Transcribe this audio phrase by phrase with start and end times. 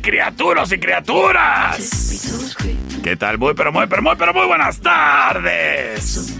[0.00, 2.56] Criaturas y criaturas.
[3.02, 3.38] ¿Qué tal?
[3.38, 6.38] Muy, pero muy, pero muy, pero muy buenas tardes.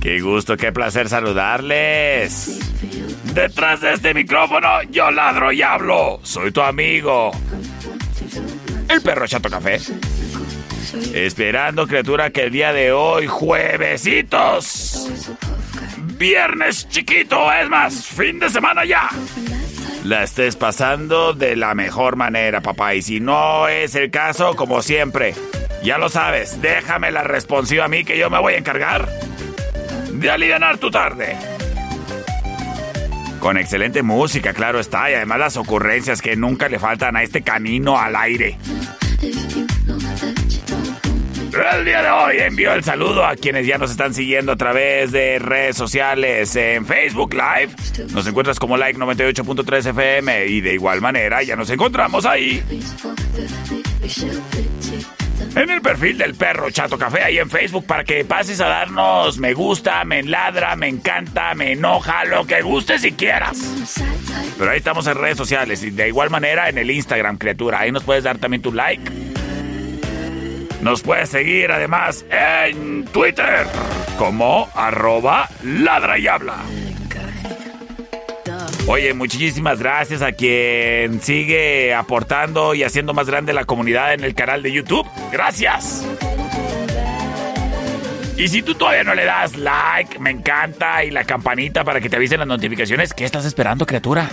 [0.00, 2.58] Qué gusto, qué placer saludarles.
[3.34, 6.20] Detrás de este micrófono yo ladro y hablo.
[6.22, 7.30] Soy tu amigo.
[8.88, 9.78] El perro Chato Café.
[11.14, 15.08] Esperando, criatura, que el día de hoy, juevesitos.
[16.18, 19.08] Viernes chiquito, es más, fin de semana ya
[20.04, 22.94] la estés pasando de la mejor manera, papá.
[22.94, 25.34] Y si no es el caso, como siempre,
[25.82, 29.08] ya lo sabes, déjame la responsiva a mí que yo me voy a encargar
[30.12, 31.36] de aliviar tu tarde.
[33.38, 37.42] Con excelente música, claro está, y además las ocurrencias que nunca le faltan a este
[37.42, 38.58] canino al aire.
[41.52, 45.10] El día de hoy envío el saludo a quienes ya nos están siguiendo a través
[45.10, 47.74] de redes sociales en Facebook Live.
[48.12, 52.62] Nos encuentras como like 98.3 FM y de igual manera ya nos encontramos ahí.
[55.56, 59.38] En el perfil del perro Chato Café ahí en Facebook para que pases a darnos
[59.38, 63.58] me gusta, me ladra, me encanta, me enoja, lo que guste si quieras.
[64.56, 67.80] Pero ahí estamos en redes sociales y de igual manera en el Instagram, criatura.
[67.80, 69.29] Ahí nos puedes dar también tu like.
[70.82, 73.66] Nos puedes seguir además en Twitter
[74.18, 76.56] como arroba ladra y habla.
[78.86, 84.34] Oye, muchísimas gracias a quien sigue aportando y haciendo más grande la comunidad en el
[84.34, 85.06] canal de YouTube.
[85.30, 86.04] Gracias.
[88.36, 92.08] Y si tú todavía no le das like, me encanta y la campanita para que
[92.08, 94.30] te avisen las notificaciones, ¿qué estás esperando, criatura?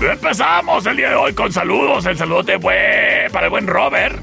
[0.00, 2.06] Empezamos el día de hoy con saludos.
[2.06, 4.18] El saludote fue para el buen Robert.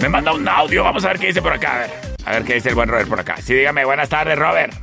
[0.00, 0.82] Me manda un audio.
[0.82, 1.76] Vamos a ver qué dice por acá.
[1.76, 1.90] A ver,
[2.24, 3.36] a ver qué dice el buen Robert por acá.
[3.36, 4.74] Sí, dígame, buenas tardes, Robert.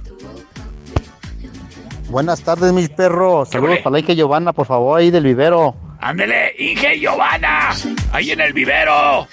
[2.09, 3.49] Buenas tardes, mis perros.
[3.49, 5.75] Saludos para la Inge Giovanna, por favor, ahí del vivero.
[5.99, 7.71] Ándele, Inge Giovanna,
[8.13, 9.27] ahí en el vivero.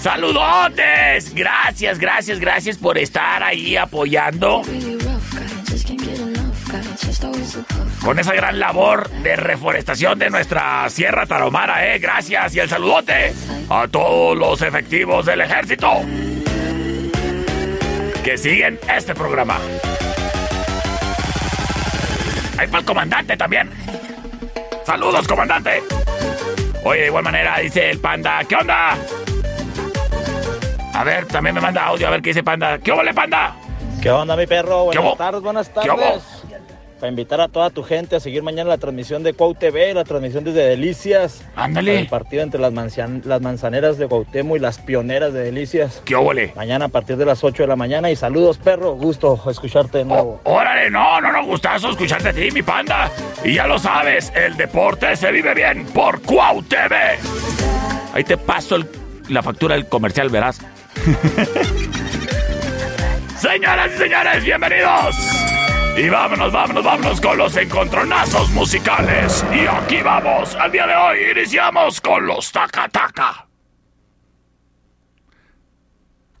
[0.00, 1.34] Saludotes.
[1.34, 4.62] Gracias, gracias, gracias por estar ahí apoyando
[8.04, 11.98] con esa gran labor de reforestación de nuestra Sierra Tarahumara, ¿eh?
[11.98, 13.32] Gracias y el saludote
[13.68, 16.02] a todos los efectivos del ejército
[18.24, 19.58] que siguen este programa.
[22.58, 23.70] Hay para el comandante también.
[24.84, 25.82] Saludos, comandante.
[26.84, 28.96] Oye, de igual manera dice el panda, ¿qué onda?
[30.92, 32.78] A ver, también me manda audio a ver qué dice panda.
[32.78, 33.54] ¿Qué ole, panda?
[34.02, 34.84] ¿Qué onda, mi perro?
[34.84, 36.39] Buenas tardes, buenas tardes.
[37.00, 39.94] ¿Qué para invitar a toda tu gente a seguir mañana la transmisión de Cuau TV,
[39.94, 41.42] la transmisión desde Delicias.
[41.56, 41.98] Ándale.
[41.98, 42.74] El partido entre las,
[43.24, 46.02] las manzaneras de Cuauhtémoc y las pioneras de Delicias.
[46.04, 46.52] ¿Qué óvole?
[46.54, 48.10] Mañana a partir de las 8 de la mañana.
[48.10, 48.92] Y saludos, perro.
[48.96, 50.42] Gusto escucharte de nuevo.
[50.44, 53.10] Oh, órale, no, no, no, gustazo escucharte a ti, mi panda.
[53.44, 57.18] Y ya lo sabes, el deporte se vive bien por Cuau TV.
[58.12, 58.76] Ahí te paso
[59.28, 60.60] la factura del comercial, verás.
[63.38, 65.49] Señoras y señores, bienvenidos.
[65.96, 69.44] Y vámonos, vámonos, vámonos con los encontronazos musicales.
[69.52, 73.46] Y aquí vamos, al día de hoy iniciamos con los taca taca.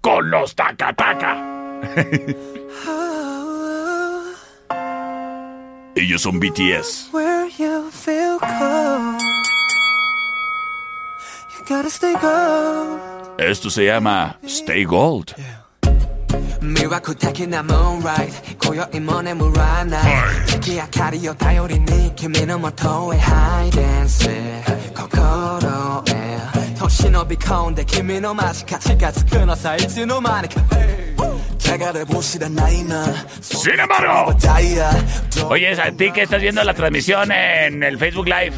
[0.00, 1.36] Con los taca taca.
[5.94, 7.10] Ellos son BTS.
[13.38, 15.34] Esto se llama Stay Gold.
[16.60, 17.54] Miracle taking
[33.78, 34.36] embargo,
[35.48, 38.54] oye, a ti que estás viendo la transmisión en el Facebook Live,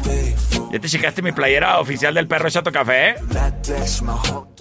[0.71, 3.15] ¿ya te checaste mi playera oficial del perro Chato Café?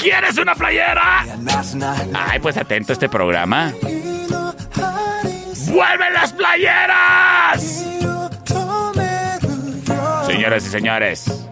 [0.02, 1.24] ¿Quieres una playera?
[2.12, 3.72] Ay, pues atento a este programa.
[5.68, 7.86] ¡Vuelven las playeras!
[10.26, 11.48] Señoras y señores,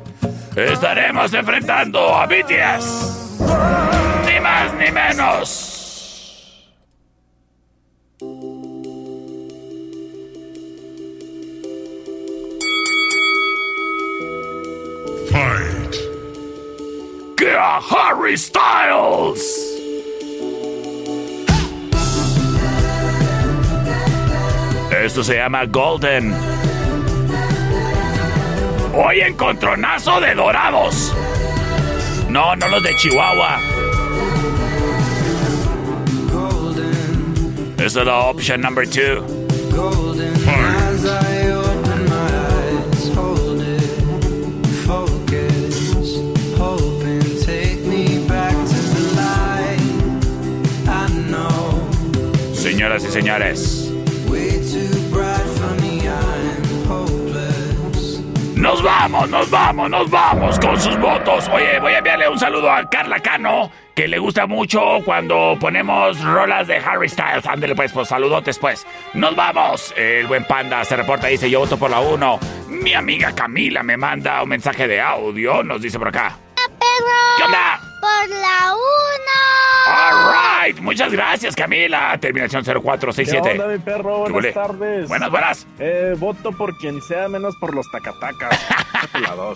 [0.57, 3.39] estaremos enfrentando a BTS.
[4.27, 5.70] Ni más ni menos.
[17.61, 19.41] Get Harry Styles.
[24.91, 26.33] Esto se llama Golden.
[28.95, 31.13] Hoy encontronazo de dorados.
[32.31, 33.59] No, no los de Chihuahua.
[37.77, 39.21] This is the option number two.
[39.71, 40.33] Golden
[52.81, 53.93] Señoras y señores,
[58.57, 61.47] nos vamos, nos vamos, nos vamos con sus votos.
[61.53, 66.19] Oye, voy a enviarle un saludo a Carla Cano, que le gusta mucho cuando ponemos
[66.25, 67.45] rolas de Harry Styles.
[67.47, 68.87] Ándele pues, pues saludotes pues.
[69.13, 69.93] Nos vamos.
[69.95, 72.41] El buen panda se reporta, dice, yo voto por la 1.
[72.71, 76.35] Mi amiga Camila me manda un mensaje de audio, nos dice por acá.
[77.37, 77.90] ¿Qué onda?
[78.01, 78.81] Por la 1.
[79.93, 82.17] All right, muchas gracias Camila.
[82.21, 83.51] Terminación ¿Qué 0467.
[83.53, 84.25] onda, mi perro?
[84.25, 84.53] ¿Qué Buenas huele?
[84.53, 85.09] tardes.
[85.09, 85.67] Buenas, buenas.
[85.79, 88.59] Eh, voto por quien sea, menos por los tacatacas.
[89.13, 89.55] Por la 2.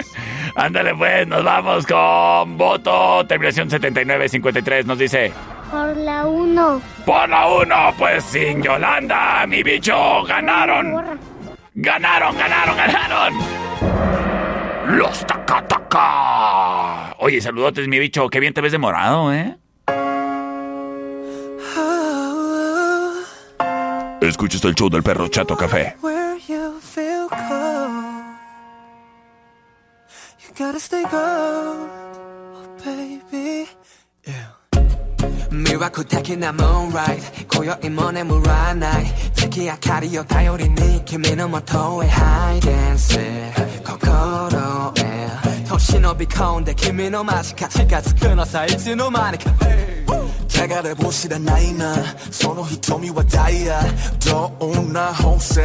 [0.56, 3.24] Ándale pues, nos vamos con voto.
[3.26, 5.32] Terminación 7953 nos dice.
[5.70, 6.82] Por la 1.
[7.06, 11.18] Por la 1, pues sin Yolanda, mi bicho, ganaron.
[11.74, 13.34] Ganaron, ganaron, ganaron.
[14.86, 17.14] Los Takataka.
[17.18, 18.28] Oye, saludotes, mi bicho.
[18.28, 19.56] Qué bien te ves de morado, ¿eh?
[24.20, 25.96] Escuchas el show del perro Chato Café.
[30.56, 31.90] Gotta stay gold,
[32.54, 33.66] oh baby.
[35.50, 37.18] 魅惑的なムーンライ
[37.48, 39.04] ト今宵も眠らない。
[39.34, 42.08] 月明かりを頼りに君のもとへ。
[42.08, 43.18] ハイデンス
[43.84, 45.28] 心へ
[45.68, 49.50] 年伸び込んで君の間近近づくのさいつの間にか。
[50.66, 51.94] 流れ星らないな。
[52.30, 53.82] その瞳はダイヤ。
[54.24, 54.48] ど
[54.80, 55.58] んな宝石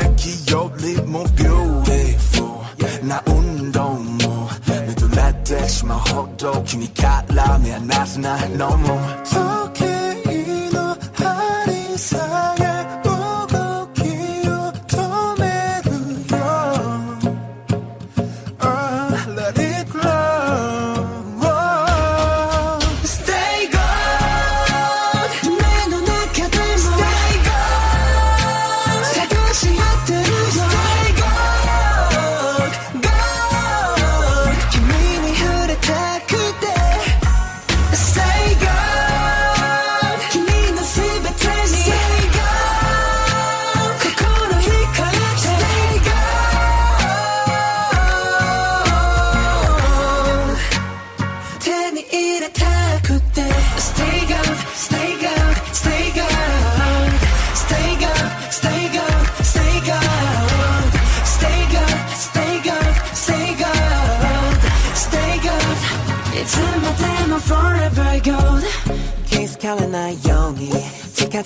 [0.51, 3.98] よりもビューティフルな運動。
[5.49, 6.63] flesh, my hot dog.
[6.65, 9.58] 君 got love me, I'm not no more.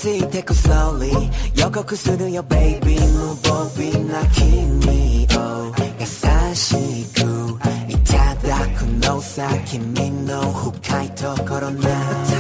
[0.03, 1.13] ついてく slowly
[1.57, 5.71] 予告するよ baby 無防備な君を。
[5.97, 6.05] 優
[6.53, 7.57] しく
[7.87, 12.32] いただくのさ君の深いところな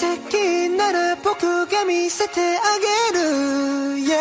[0.00, 3.98] 奇跡なら僕が見せてあげる。
[3.98, 4.16] Yeah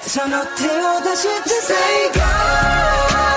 [0.00, 1.74] その手を出して Say
[2.14, 3.33] God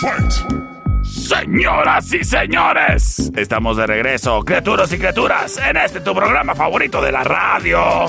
[0.00, 0.32] Fight!
[1.04, 7.12] Señoras y señores, estamos de regreso, criaturas y criaturas, en este tu programa favorito de
[7.12, 8.06] la radio.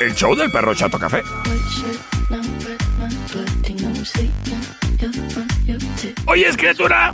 [0.00, 1.22] El show del perro Chato Café.
[6.26, 7.12] Oye, es criatura.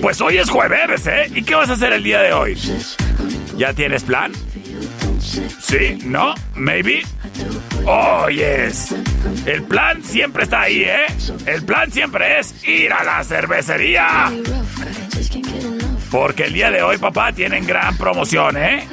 [0.00, 1.30] Pues hoy es jueves, ¿eh?
[1.34, 2.58] ¿Y qué vas a hacer el día de hoy?
[3.56, 4.32] ¿Ya tienes plan?
[5.20, 5.98] ¿Sí?
[6.04, 6.34] ¿No?
[6.54, 7.02] ¿Maybe?
[7.86, 8.26] Oh.
[9.46, 11.06] El plan siempre está ahí, ¿eh?
[11.46, 14.30] El plan siempre es ir a la cervecería.
[16.10, 18.86] Porque el día de hoy, papá, tienen gran promoción, ¿eh?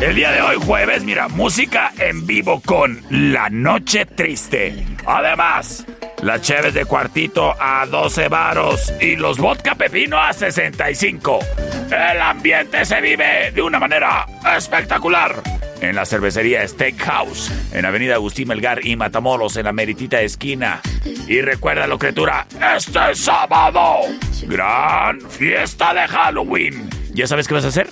[0.00, 4.84] El día de hoy, jueves, mira, música en vivo con La Noche Triste.
[5.06, 5.86] Además,
[6.20, 11.38] las cheves de cuartito a 12 varos y los vodka pepino a 65.
[11.86, 15.40] El ambiente se vive de una manera espectacular.
[15.80, 20.80] En la cervecería Steakhouse, en Avenida Agustín Melgar y Matamoros, en la meritita esquina.
[21.28, 22.46] Y recuérdalo, criatura,
[22.76, 24.00] este sábado,
[24.42, 26.90] gran fiesta de Halloween.
[27.12, 27.88] ¿Ya sabes qué vas a hacer?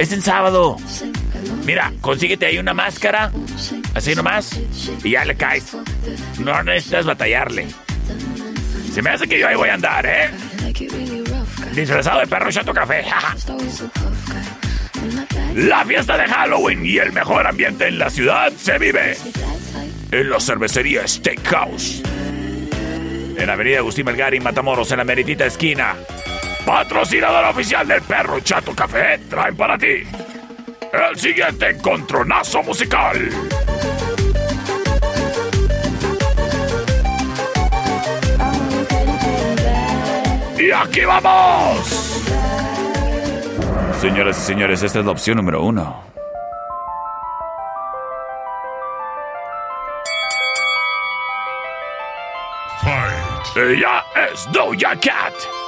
[0.00, 0.78] Es el sábado.
[1.66, 3.30] Mira, consíguete ahí una máscara,
[3.94, 4.58] así nomás,
[5.04, 5.76] y ya le caes.
[6.38, 7.66] No necesitas batallarle.
[8.94, 10.30] Se me hace que yo ahí voy a andar, ¿eh?
[11.74, 13.04] Disfrazado de perro chato café.
[15.54, 19.18] La fiesta de Halloween y el mejor ambiente en la ciudad se vive
[20.12, 22.02] en la cervecería Steakhouse.
[23.36, 25.94] En Avenida Agustín Melgar y Matamoros, en la meritita esquina.
[26.64, 30.04] Patrocinador oficial del perro Chato Café, traen para ti
[30.92, 33.16] el siguiente encontronazo musical.
[40.58, 42.10] Y aquí vamos.
[44.00, 46.02] Señoras y señores, esta es la opción número uno.
[52.82, 53.56] Fight!
[53.56, 55.59] Ella es Doja Cat.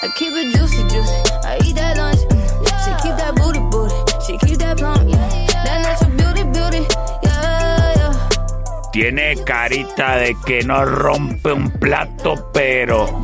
[0.00, 1.12] I keep it juicy, juicy.
[1.44, 2.20] I eat that lunch.
[2.20, 2.38] mm.
[2.84, 3.94] She keep that booty, booty.
[4.24, 5.46] She keep that plump, yeah.
[5.64, 6.86] That natural beauty, beauty.
[7.24, 8.90] Yeah, yeah.
[8.92, 13.20] Tiene carita de que no rompe un plato, pero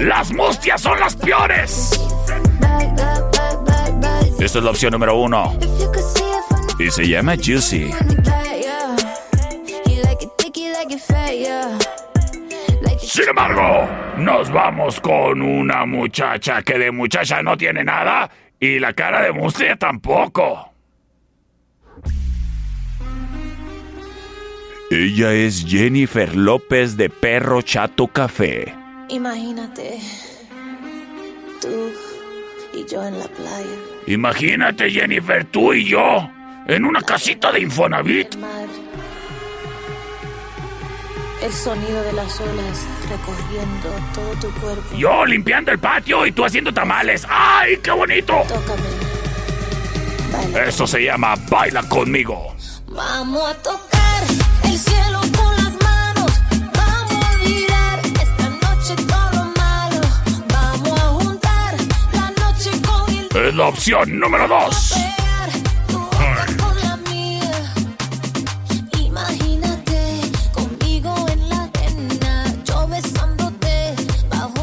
[0.00, 1.90] las mustias son las peores.
[4.40, 5.56] Esta es la opción número uno.
[6.78, 7.90] Y se llama Juicy.
[13.12, 18.94] Sin embargo, nos vamos con una muchacha que de muchacha no tiene nada y la
[18.94, 20.72] cara de mustia tampoco.
[24.90, 28.74] Ella es Jennifer López de Perro Chato Café.
[29.10, 29.98] Imagínate,
[31.60, 31.92] tú
[32.72, 33.76] y yo en la playa,
[34.06, 36.30] Imagínate, Jennifer, tú y yo
[36.66, 38.32] en una casita de Infonavit.
[38.32, 38.68] el mar,
[41.42, 44.96] el sonido de las olas recorriendo todo tu cuerpo.
[44.96, 47.26] Yo limpiando el patio y tú haciendo tamales.
[47.28, 48.42] ¡Ay, qué bonito!
[48.48, 48.82] Tócame,
[50.32, 50.64] baila.
[50.64, 52.54] Eso se llama Baila conmigo.
[52.88, 54.22] Vamos a tocar
[54.64, 56.32] el cielo con las manos.
[56.74, 60.00] Vamos a olvidar esta noche todo lo malo.
[60.48, 61.74] Vamos a juntar
[62.12, 64.91] la noche con el Es la opción número dos.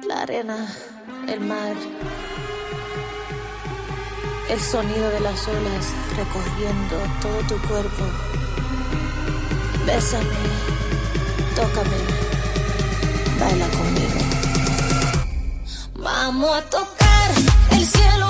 [0.08, 0.68] La arena,
[1.28, 1.76] el mar,
[4.50, 8.04] el sonido de las olas recorriendo todo tu cuerpo.
[9.86, 10.26] Bésame,
[11.56, 11.98] tócame,
[13.40, 14.20] baila conmigo.
[15.96, 17.32] Vamos a tocar
[17.72, 18.27] el cielo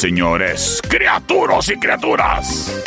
[0.00, 2.82] señores, criaturas y criaturas.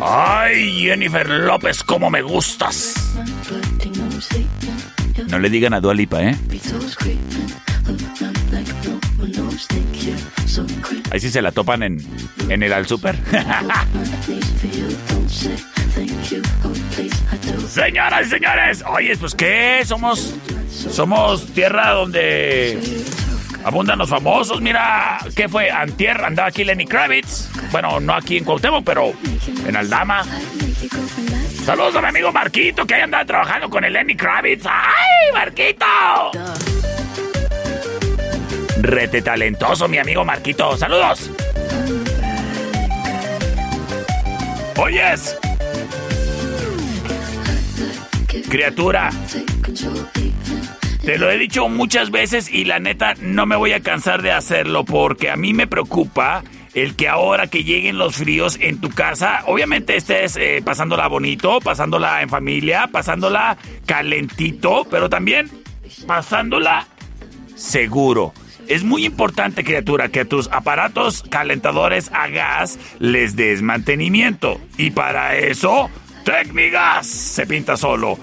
[0.00, 2.94] Ay, Jennifer López, cómo me gustas.
[5.28, 6.36] No le digan a Dua Lipa, ¿eh?
[11.12, 12.04] Ahí sí se la topan en,
[12.48, 13.16] en el al super.
[17.68, 20.34] Señoras y señores, oye, pues qué, somos
[20.92, 22.97] somos tierra donde
[23.64, 24.60] abundan los famosos.
[24.60, 25.70] Mira, ¿qué fue?
[25.70, 27.48] Antier andaba aquí Lenny Kravitz.
[27.70, 29.12] Bueno, no aquí en Cuauhtémoc, pero
[29.66, 30.24] en Aldama.
[31.64, 34.64] Saludos a mi amigo Marquito, que ahí andaba trabajando con el Lenny Kravitz.
[34.66, 35.84] ¡Ay, Marquito!
[38.80, 40.76] Rete talentoso, mi amigo Marquito.
[40.76, 41.30] ¡Saludos!
[44.76, 45.36] Oyes.
[48.48, 49.10] Criatura.
[51.08, 54.30] Te lo he dicho muchas veces y la neta no me voy a cansar de
[54.30, 56.44] hacerlo porque a mí me preocupa
[56.74, 61.60] el que ahora que lleguen los fríos en tu casa, obviamente estés eh, pasándola bonito,
[61.60, 65.50] pasándola en familia, pasándola calentito, pero también
[66.06, 66.86] pasándola
[67.54, 68.34] seguro.
[68.66, 74.60] Es muy importante, criatura, que a tus aparatos calentadores a gas les des mantenimiento.
[74.76, 75.88] Y para eso,
[76.28, 78.18] Tecnigas se pinta solo.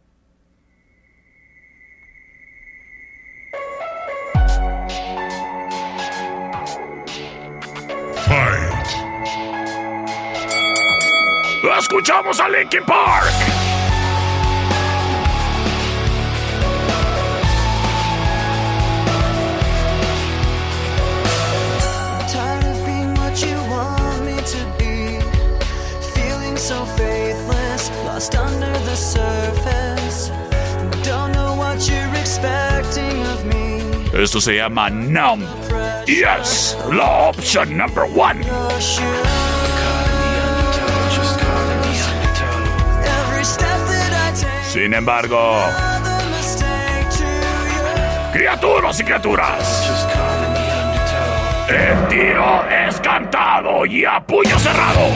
[11.75, 13.31] Escuchamos a Linkin Park.
[22.29, 25.19] Of being what you want me to be.
[26.13, 30.29] Feeling so faithless, lost under the surface.
[31.03, 33.81] Don't know what you're expecting of me.
[34.13, 35.45] Esto se llama Numb.
[36.07, 38.43] Yes, la opción number one.
[44.77, 45.59] Sin embargo,
[48.31, 49.89] criaturas y criaturas.
[51.67, 55.07] El tiro es cantado y a puño cerrado.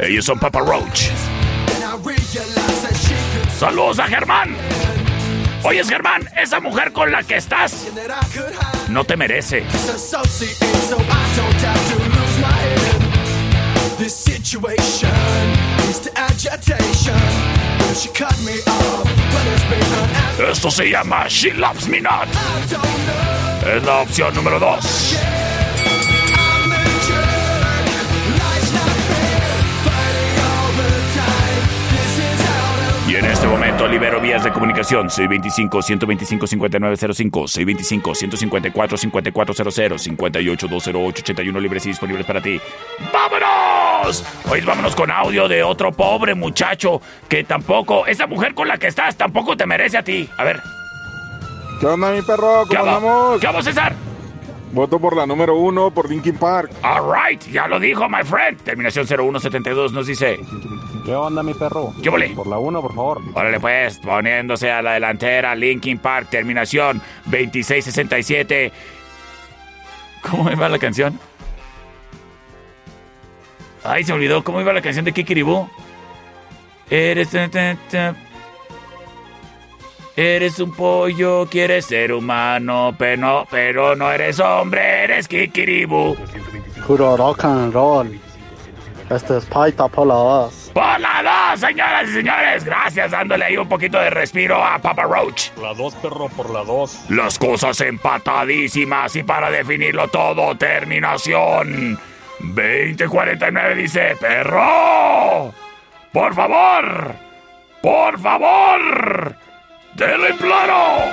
[0.00, 1.10] Ellos son Papa Roach.
[3.56, 4.56] Saludos a Germán.
[5.62, 7.86] Oyes, Germán, esa mujer con la que estás
[8.88, 9.64] no te merece.
[20.50, 22.28] Esto se llama She Loves Me Not.
[23.76, 25.16] Es la opción número 2.
[33.12, 42.40] Y en este momento libero vías de comunicación 625-125-5905, 625-154-5400, 58-208-81 libres y disponibles para
[42.40, 42.58] ti.
[43.12, 44.24] ¡Vámonos!
[44.50, 48.86] Hoy vámonos con audio de otro pobre muchacho que tampoco, esa mujer con la que
[48.86, 50.26] estás tampoco te merece a ti.
[50.38, 50.62] A ver,
[51.80, 52.64] ¿Qué onda, mi perro?
[52.66, 52.96] ¿qué ¿Cómo hago?
[52.96, 53.40] andamos?
[53.42, 53.92] ¿Qué hago, César?
[54.72, 56.70] Voto por la número uno, por Linkin Park.
[56.82, 58.58] All right, ya lo dijo, my friend.
[58.62, 60.40] Terminación 0172 nos dice,
[61.04, 61.92] ¿Qué onda, mi perro?
[62.02, 62.30] ¿qué volé?
[62.30, 63.20] Por la 1, por favor.
[63.34, 68.72] Órale pues, poniéndose a la delantera, Linkin Park, terminación 2667.
[70.30, 71.20] ¿Cómo iba la canción?
[73.84, 75.68] Ay, se olvidó, ¿cómo iba la canción de Kikiribú?
[76.88, 77.28] Eres...
[80.14, 86.16] Eres un pollo, quieres ser humano, pero no, pero no eres hombre, eres Kikiribú.
[86.86, 88.20] Puro rock and roll.
[89.08, 90.70] Este es Paita por la 2.
[90.74, 95.02] Por la dos, señoras y señores, gracias, dándole ahí un poquito de respiro a Papa
[95.02, 95.50] Roach.
[95.60, 97.10] La 2, perro, por la 2.
[97.10, 101.98] Las cosas empatadísimas y para definirlo todo, terminación.
[102.40, 105.52] 2049 dice, perro.
[106.12, 107.14] Por favor.
[107.82, 109.41] Por favor.
[109.94, 111.12] Te lo imploro.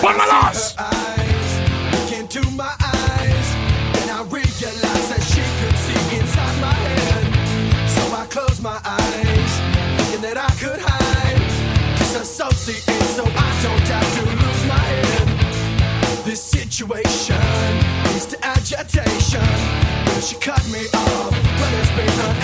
[0.00, 0.74] Por la dos.
[0.78, 3.48] eyes, into my eyes,
[4.00, 7.24] and I realized that she could see inside my head.
[7.90, 9.52] So I closed my eyes,
[9.98, 16.24] thinking that I could hide, disassociate, so I don't have to lose my head.
[16.24, 17.36] This situation
[18.08, 19.44] leads to agitation.
[20.22, 22.36] She cut me off, but it's been an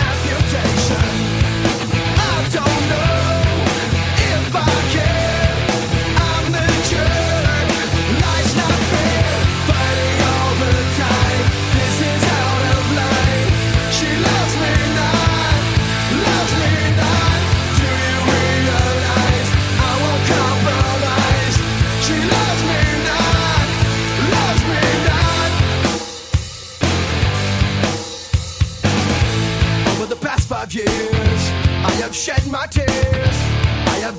[30.74, 33.41] years, I have shed my tears.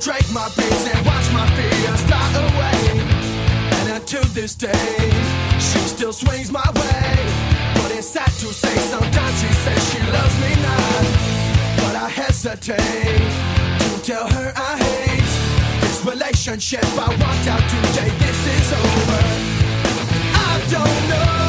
[0.04, 3.00] Drank my beers and watched my fears fly away.
[3.80, 5.10] And until this day,
[5.54, 7.16] she still swings my way.
[7.76, 11.06] But it's sad to say sometimes she says she loves me not.
[11.78, 13.32] But I hesitate
[13.80, 16.84] to tell her I hate this relationship.
[16.84, 19.22] I walked out today, this is over.
[20.36, 21.43] I don't know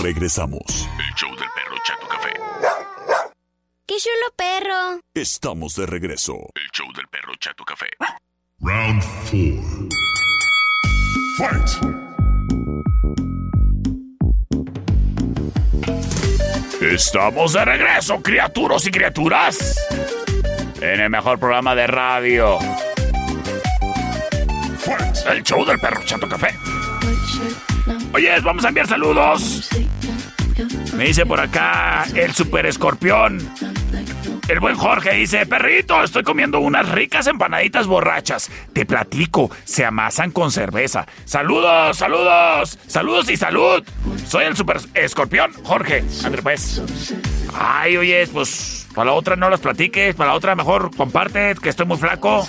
[0.00, 0.88] regresamos.
[0.98, 2.32] El show del perro Chato Café.
[3.86, 5.00] ¡Qué chulo perro!
[5.14, 6.34] Estamos de regreso.
[6.54, 7.88] El show del perro Chato Café.
[8.60, 9.88] Round 4.
[11.38, 11.68] Fight.
[16.82, 19.78] Estamos de regreso, criaturas y criaturas.
[20.80, 22.58] En el mejor programa de radio.
[25.30, 26.54] El show del perro Chato Café.
[28.12, 29.69] Oye, vamos a enviar saludos.
[31.00, 33.38] Me dice por acá el super escorpión.
[34.48, 38.50] El buen Jorge dice, perrito, estoy comiendo unas ricas empanaditas borrachas.
[38.74, 41.06] Te platico, se amasan con cerveza.
[41.24, 43.82] Saludos, saludos, saludos y salud.
[44.26, 46.04] Soy el super escorpión, Jorge.
[46.22, 46.82] André, pues.
[47.58, 51.70] Ay, oye, pues para la otra no las platiques, para la otra mejor comparte, que
[51.70, 52.46] estoy muy flaco.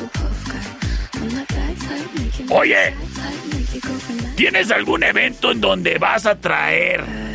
[2.50, 2.96] Oye,
[4.36, 7.31] ¿tienes algún evento en donde vas a traer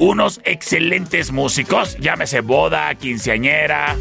[0.00, 1.96] unos excelentes músicos?
[1.98, 3.96] Llámese boda, quinceañera.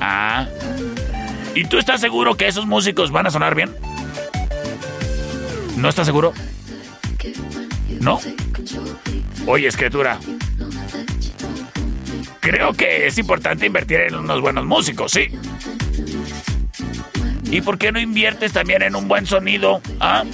[0.00, 0.48] Ah.
[1.54, 3.70] ¿Y tú estás seguro que esos músicos van a sonar bien?
[5.76, 6.32] ¿No estás seguro?
[8.00, 8.18] ¿No?
[9.46, 10.18] Oye, escritura.
[12.40, 15.28] Creo que es importante invertir en unos buenos músicos, sí.
[17.50, 19.82] ¿Y por qué no inviertes también en un buen sonido?
[20.00, 20.24] ¿Ah?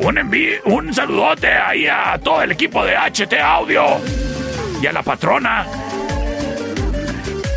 [0.00, 0.18] Un,
[0.64, 3.84] un saludote ahí a todo el equipo de HT Audio.
[4.80, 5.66] Y a la patrona.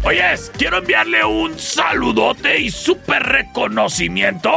[0.03, 4.51] Oyes, quiero enviarle un saludote y súper reconocimiento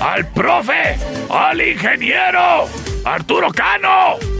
[0.00, 0.96] al profe,
[1.30, 2.68] al ingeniero,
[3.04, 4.37] Arturo Cano.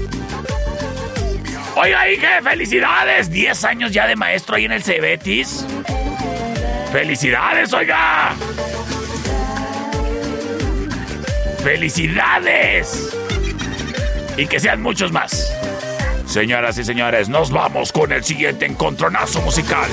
[1.80, 3.30] Oiga, hija, felicidades.
[3.30, 5.64] 10 años ya de maestro ahí en el Cebetis.
[6.90, 8.34] Felicidades, oiga.
[11.62, 13.16] Felicidades.
[14.36, 15.52] y que sean muchos más.
[16.26, 19.88] Señoras y señores, nos vamos con el siguiente encontronazo musical.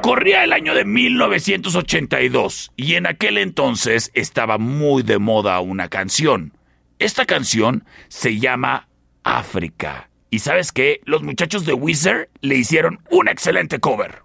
[0.00, 6.54] Corría el año de 1982 y en aquel entonces estaba muy de moda una canción.
[6.98, 8.87] Esta canción se llama
[9.28, 10.08] África.
[10.30, 11.00] ¿Y sabes qué?
[11.04, 14.22] Los muchachos de Wizard le hicieron un excelente cover.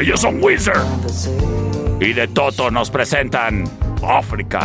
[0.00, 0.86] Ellos son Wizard.
[2.00, 3.64] Y de Toto nos presentan
[4.02, 4.60] África.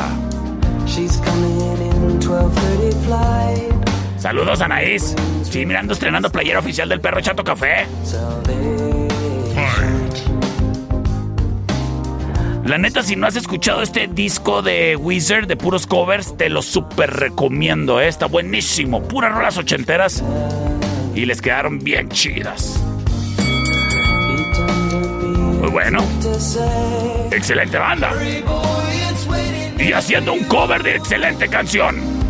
[0.86, 3.74] She's coming in 12:30 flight.
[4.18, 5.16] Saludos, Anaís.
[5.44, 7.86] Sí, mirando, estrenando playera oficial del perro Chato Café.
[12.66, 16.62] La neta, si no has escuchado este disco de Wizard de puros covers, te lo
[16.62, 18.08] super recomiendo, ¿eh?
[18.08, 19.04] Está buenísimo.
[19.04, 20.24] Puras rolas ochenteras.
[21.14, 22.82] Y les quedaron bien chidas.
[25.60, 26.00] Muy bueno.
[27.32, 28.12] Excelente banda.
[29.78, 32.24] Y haciendo un cover de excelente canción.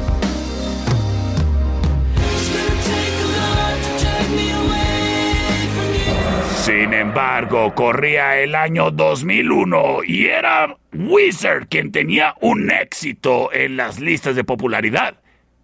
[6.64, 14.00] Sin embargo, corría el año 2001 y era Wizard quien tenía un éxito en las
[14.00, 15.16] listas de popularidad.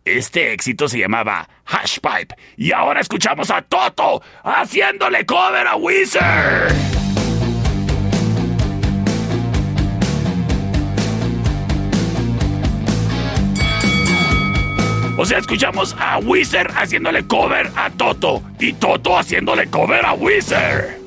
[0.03, 6.98] Este éxito se llamaba Hashpipe y ahora escuchamos a Toto haciéndole cover a Wizard.
[15.21, 20.97] O sea, escuchamos a Wizard haciéndole cover a Toto y Toto haciéndole cover a Wizard.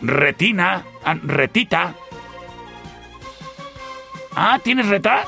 [0.01, 0.84] retina,
[1.23, 1.93] retita.
[4.36, 5.23] Ah, ¿tienes reta?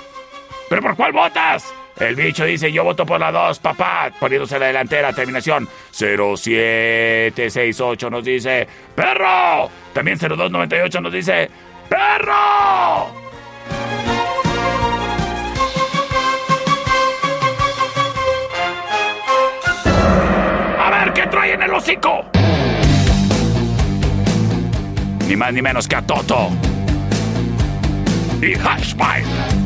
[0.69, 1.73] ¿Pero por cuál votas?
[2.00, 8.26] El bicho dice, yo voto por la 2, papá, poniéndose la delantera, terminación 0768 nos
[8.26, 9.70] dice, perro.
[9.94, 11.50] También 0298 nos dice,
[11.88, 13.14] perro.
[20.80, 22.26] A ver, ¿qué trae en el hocico?
[25.30, 26.50] Ni más ni menos que a Toto.
[28.41, 29.64] Y Hashpipe.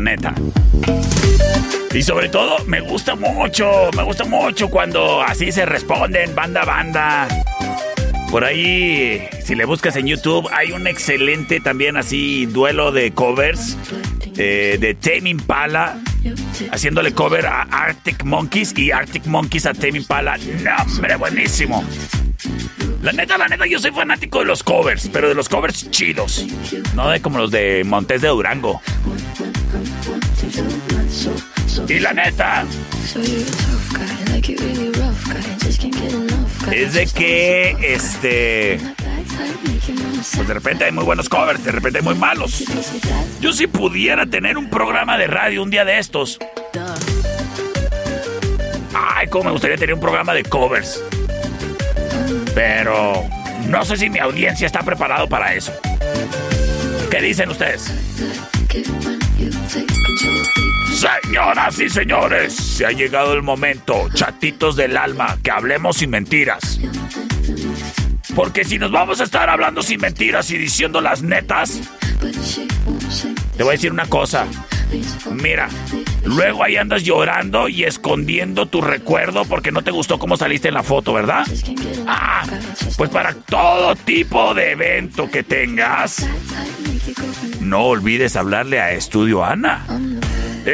[0.00, 0.34] Neta.
[1.94, 6.64] Y sobre todo, me gusta mucho, me gusta mucho cuando así se responden, banda a
[6.64, 7.28] banda.
[8.30, 13.78] Por ahí, si le buscas en YouTube, hay un excelente también así duelo de covers
[14.36, 15.98] eh, de Tame Impala,
[16.70, 20.36] haciéndole cover a Arctic Monkeys y Arctic Monkeys a Tame Impala.
[20.36, 21.84] ¡No, buenísimo!
[23.02, 26.46] La neta, la neta, yo soy fanático de los covers, pero de los covers chidos.
[26.94, 28.80] No de como los de Montes de Durango.
[31.88, 32.66] Y la neta,
[36.70, 38.78] es de que, este...
[40.34, 42.62] Pues de repente hay muy buenos covers, de repente hay muy malos.
[43.40, 46.38] Yo si pudiera tener un programa de radio un día de estos.
[48.94, 51.02] Ay, cómo me gustaría tener un programa de covers.
[52.54, 53.24] Pero
[53.66, 55.72] no sé si mi audiencia está preparado para eso.
[57.10, 57.90] ¿Qué dicen ustedes?
[60.98, 66.80] Señoras y señores, se ha llegado el momento, chatitos del alma, que hablemos sin mentiras.
[68.34, 71.80] Porque si nos vamos a estar hablando sin mentiras y diciendo las netas,
[73.56, 74.48] te voy a decir una cosa.
[75.30, 75.68] Mira,
[76.24, 80.74] luego ahí andas llorando y escondiendo tu recuerdo porque no te gustó cómo saliste en
[80.74, 81.46] la foto, ¿verdad?
[82.08, 82.42] Ah,
[82.96, 86.28] pues para todo tipo de evento que tengas,
[87.60, 89.86] no olvides hablarle a Estudio Ana.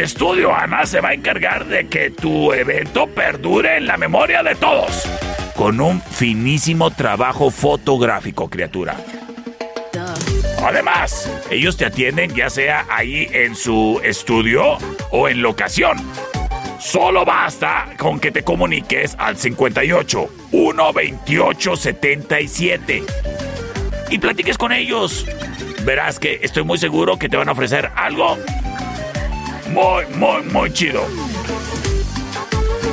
[0.02, 4.56] Estudio Ana se va a encargar de que tu evento perdure en la memoria de
[4.56, 5.04] todos.
[5.54, 8.96] Con un finísimo trabajo fotográfico, criatura.
[10.64, 14.78] Además, ellos te atienden ya sea ahí en su estudio
[15.12, 15.98] o en locación.
[16.80, 23.02] Solo basta con que te comuniques al 58 128 77
[24.10, 25.24] y platiques con ellos.
[25.84, 28.36] Verás que estoy muy seguro que te van a ofrecer algo
[29.68, 31.04] muy, muy, muy chido.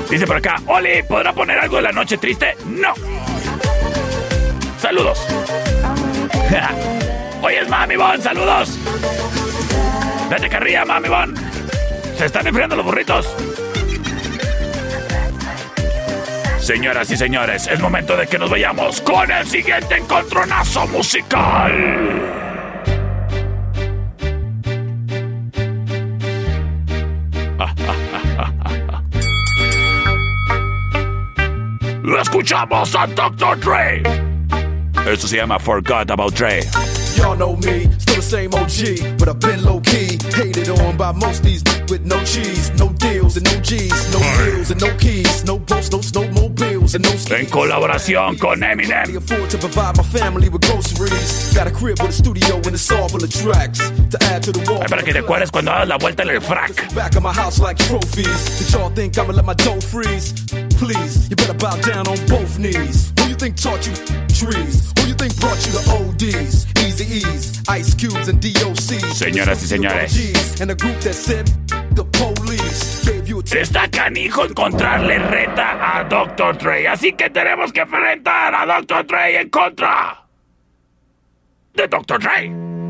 [0.09, 2.55] Dice por acá, Oli, ¿podrá poner algo de la noche triste?
[2.65, 2.93] No.
[4.77, 5.25] Saludos.
[7.41, 8.77] Oye, es Mami Bon, saludos.
[10.29, 11.33] Date carrilla, Mami Bon.
[12.17, 13.27] Se están enfriando los burritos.
[16.59, 22.40] Señoras y señores, es momento de que nos vayamos con el siguiente encontronazo musical.
[32.31, 33.59] Escuchamos a Dr.
[33.59, 34.01] Dre.
[35.05, 36.61] Esto se llama Forgot About Dre.
[37.17, 40.17] Y'all know me, still the same OG, but I've been low key.
[40.33, 44.71] Hated on by most these with no cheese, no deals and no G's, no deals
[44.71, 49.17] and no keys, no boats, no snowmobiles and no En colaboración con Eminem.
[49.17, 51.53] afford to provide my family with groceries.
[51.53, 53.79] Got a crib with a studio and it's all full of tracks
[54.09, 54.85] to add to the wall.
[54.87, 56.95] Para que te acuerdes cuando hagas la vuelta en el frac.
[56.95, 58.57] Back of my house like trophies.
[58.57, 60.33] Did y'all think I'ma let my dough freeze?
[60.81, 63.13] Please, you better bow down on both knees.
[63.19, 63.93] Who you think taught you
[64.33, 64.91] trees?
[64.97, 66.65] Who you think brought you the ODs?
[66.83, 69.13] Easy E's, Ice Cubes, and DOCs.
[69.13, 70.59] Señoras y señores.
[70.59, 71.45] And a group that said
[71.93, 76.57] the police gave you a Está canijo encontrarle reta a Dr.
[76.57, 79.05] Dre, así que tenemos que enfrentar a Dr.
[79.05, 80.25] Dre en contra
[81.75, 82.17] de Dr.
[82.17, 82.80] Dre.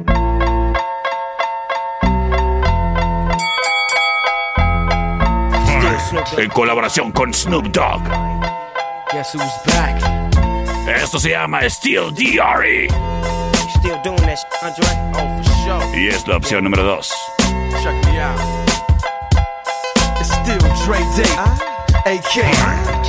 [6.37, 8.01] En colaboración con Snoop Dogg.
[9.13, 10.01] Guess who's back?
[10.87, 12.87] Esto se llama Steel DRE
[13.79, 14.87] Still doing that, sh- Andre?
[15.15, 15.99] Oh, for sure.
[16.01, 17.13] y es la opción número 2.
[17.83, 18.39] Check me out.
[20.19, 21.80] It's still Dre Day.
[22.05, 22.35] AK.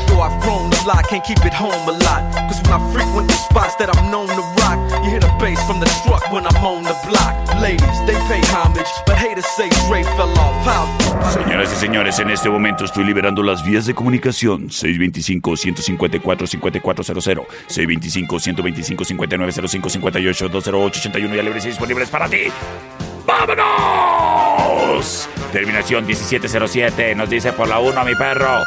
[0.09, 2.23] Though I've grown a lot, can't keep it home a lot.
[2.49, 5.61] Cause when I frequent the spots that I'm known to rock, you hear the bass
[5.67, 7.35] from the truck when I'm on the block.
[7.61, 10.55] Ladies, they pay homage, but haters say Dre fell off.
[10.67, 10.87] How?
[11.33, 21.37] Señoras y señores, en este momento estoy liberando las vías de comunicación 625-154-5400, 625-125-5905, 58-208-81
[21.37, 22.49] ya libres y disponibles para ti.
[23.27, 24.42] ¡Vámonos!
[25.53, 28.63] Terminación 1707 nos dice por la 1 mi perro.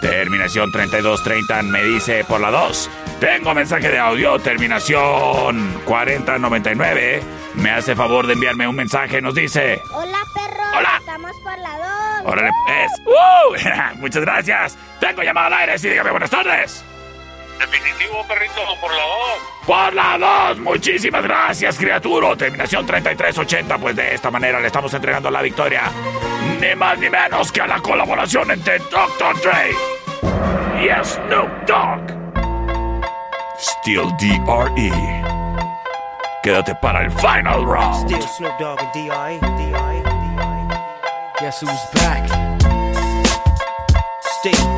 [0.00, 2.90] Terminación 3230 me dice por la 2.
[3.18, 4.38] Tengo mensaje de audio.
[4.38, 7.22] Terminación 4099
[7.54, 9.20] me hace favor de enviarme un mensaje.
[9.20, 9.82] Nos dice...
[9.92, 10.78] Hola, perro.
[10.78, 10.96] Hola.
[11.00, 12.32] Estamos por la 2.
[12.32, 12.92] Órale, pues.
[13.06, 13.96] ¡Uh!
[14.00, 14.78] Muchas gracias.
[15.00, 15.78] Tengo llamada al aire.
[15.78, 16.84] Sí, dígame buenas tardes.
[17.58, 19.12] Definitivo, perrito, por la 2.
[19.66, 20.18] Por la
[20.54, 22.36] 2, muchísimas gracias, criatura.
[22.36, 23.78] Terminación 3380.
[23.78, 25.90] Pues de esta manera le estamos entregando la victoria.
[26.60, 29.40] Ni más ni menos que a la colaboración entre Dr.
[29.42, 29.70] Dre
[30.82, 32.18] y Snoop Dogg.
[33.58, 35.38] Steel DRE.
[36.42, 38.08] Quédate para el final round.
[38.08, 39.38] Still Snoop Dogg and D.R.E.
[39.40, 40.08] D.R.E.
[41.40, 42.28] Guess who's back?
[44.40, 44.77] Still.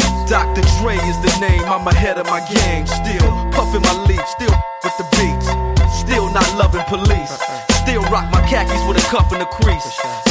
[0.31, 0.61] Dr.
[0.79, 2.87] Dre is the name, I'm ahead of my game.
[2.87, 5.47] Still puffin' my leaf, still with the beats.
[5.93, 7.37] Still not loving police.
[7.83, 10.30] Still rock my khakis with a cuff and a crease.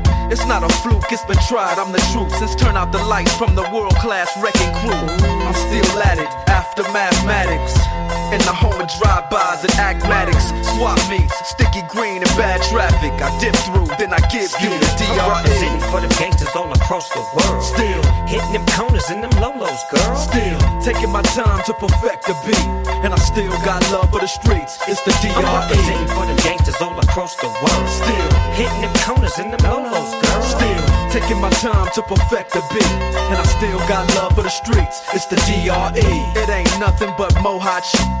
[0.31, 2.33] It's not a fluke, it's been tried, I'm the truth.
[2.37, 4.95] Since turn out the lights from the world class wrecking crew,
[5.43, 7.75] I'm still at it after mathematics.
[8.31, 13.11] In the home of drive-bys and acmatics, swap meets, sticky green and bad traffic.
[13.19, 15.27] I dip through, then I give you the I'm DRE.
[15.35, 17.59] representing for the gangsters all across the world.
[17.59, 17.99] Still,
[18.31, 20.15] hitting them corners and them lolos, girl.
[20.15, 22.67] still taking my time to perfect the beat,
[23.03, 24.79] and I still got love for the streets.
[24.87, 25.51] It's the I'm DRE.
[25.51, 27.87] representing for the gangsters all across the world.
[27.91, 30.41] Still, hitting them corners and them lolos, girl.
[30.41, 32.95] Still taking my time to perfect the beat,
[33.27, 35.03] and I still got love for the streets.
[35.11, 35.99] It's the DRE.
[36.39, 38.20] It ain't nothing but mohawk shit.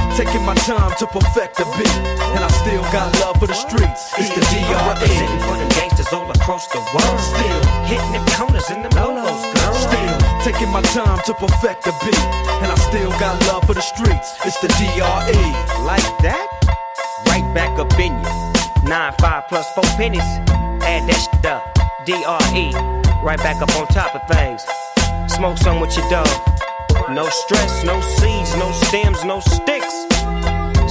[0.17, 1.97] taking my time to perfect the beat,
[2.35, 4.11] and I still got love for the streets.
[4.17, 4.89] It's the I'm DRE.
[4.91, 7.19] representing for them gangsters all across the world.
[7.19, 9.73] Still, hitting them corners and them lolos, girl.
[9.75, 12.23] still taking my time to perfect the beat,
[12.61, 14.35] and I still got love for the streets.
[14.45, 15.43] It's the DRE.
[15.85, 16.47] Like that?
[17.27, 18.89] Right back up in you.
[18.89, 20.27] Nine, five plus four pennies.
[20.83, 21.63] Add that shit up.
[22.05, 22.65] DRE.
[23.23, 24.65] Right back up on top of things.
[25.31, 26.27] Smoke some with your dog.
[27.13, 30.07] No stress, no seeds, no stems, no sticks.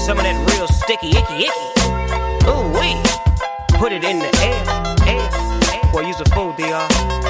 [0.05, 2.47] Some of that real sticky, icky, icky.
[2.47, 3.01] Ooh, wee.
[3.79, 4.63] Put it in the air,
[5.09, 5.31] air,
[5.81, 5.93] air.
[5.93, 7.30] Boy, use a fool, DR.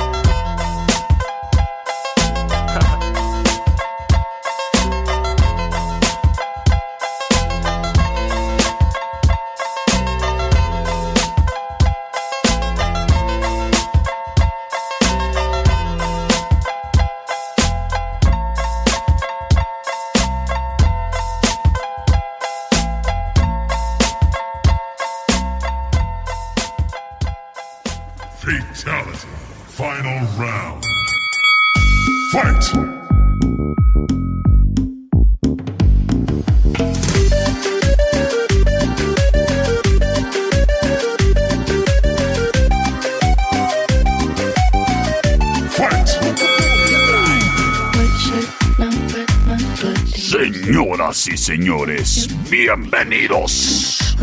[52.76, 54.16] bienvenidos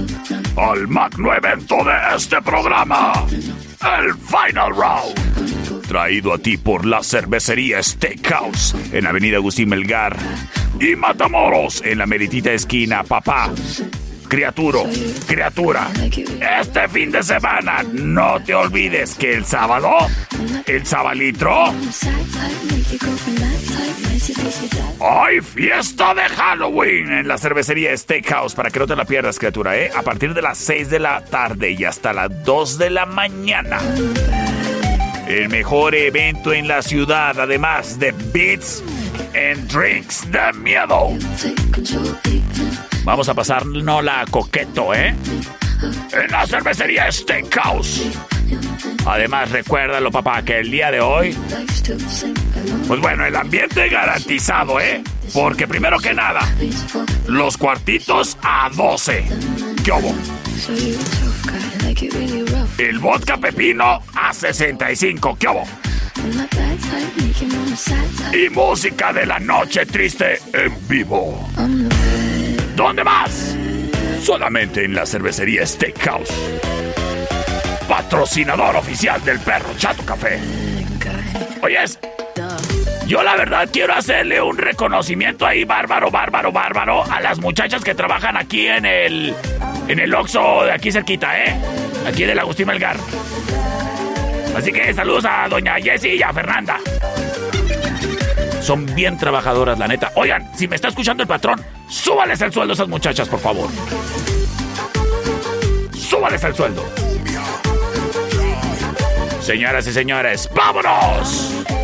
[0.56, 5.88] al magno evento de este programa, el Final Round.
[5.88, 10.16] Traído a ti por la cervecería Steakhouse en Avenida Agustín Melgar,
[10.80, 13.52] y Matamoros en la meritita esquina, papá.
[14.30, 14.84] Criaturo,
[15.26, 15.89] criatura,
[16.62, 19.89] este fin de semana no te olvides que el sábado,
[20.66, 21.74] el sabalitro,
[25.00, 29.78] hay fiesta de Halloween en la cervecería Steakhouse para que no te la pierdas, criatura,
[29.78, 29.92] ¿eh?
[29.96, 33.80] A partir de las 6 de la tarde y hasta las 2 de la mañana.
[35.28, 38.84] El mejor evento en la ciudad, además de beats
[39.36, 41.10] and drinks de miedo.
[43.04, 45.16] Vamos a pasarnos la coqueto, ¿eh?
[46.12, 48.04] En la cervecería Steakhouse.
[49.06, 51.38] Además, recuérdalo, papá, que el día de hoy.
[52.88, 55.03] Pues bueno, el ambiente garantizado, ¿eh?
[55.34, 56.39] Porque primero que nada,
[57.28, 59.26] los cuartitos a 12.
[59.84, 60.16] ¿Qué hubo?
[62.78, 65.38] El vodka pepino a 65.
[65.39, 65.64] ¿Qué hubo?
[68.34, 71.49] Y música de la noche triste en vivo.
[72.76, 73.55] ¿Dónde más?
[74.22, 76.32] Solamente en la cervecería Steakhouse.
[77.88, 80.39] Patrocinador oficial del perro Chato Café.
[81.62, 81.99] Oyes,
[83.08, 87.95] yo la verdad quiero hacerle un reconocimiento ahí, bárbaro, bárbaro, bárbaro, a las muchachas que
[87.95, 89.34] trabajan aquí en el.
[89.88, 91.55] en el Oxxo de aquí cerquita, ¿eh?
[92.05, 92.97] Aquí del Agustín Melgar.
[94.55, 96.80] Así que saludos a doña Jessie y a Fernanda.
[98.62, 100.12] Son bien trabajadoras, la neta.
[100.16, 103.70] Oigan, si me está escuchando el patrón, súbales el sueldo a esas muchachas, por favor.
[105.95, 106.84] Súbales el sueldo.
[109.39, 111.77] Señoras y señores, vámonos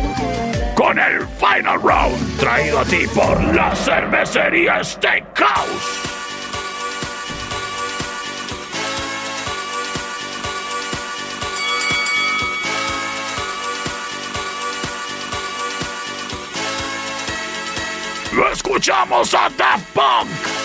[0.84, 6.02] con el final round traído a ti por la cervecería Steakhouse.
[18.34, 20.63] Lo escuchamos a Daft Punk.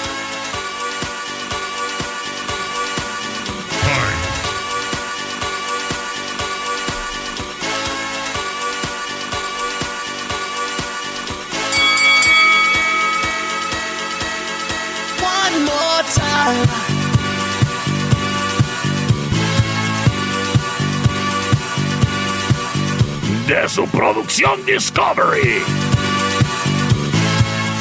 [23.50, 25.64] De su producción Discovery.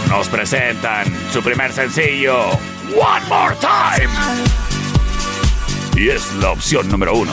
[0.09, 2.39] Nos presentan su primer sencillo,
[2.97, 4.09] One More Time.
[5.95, 7.33] Y es la opción número uno.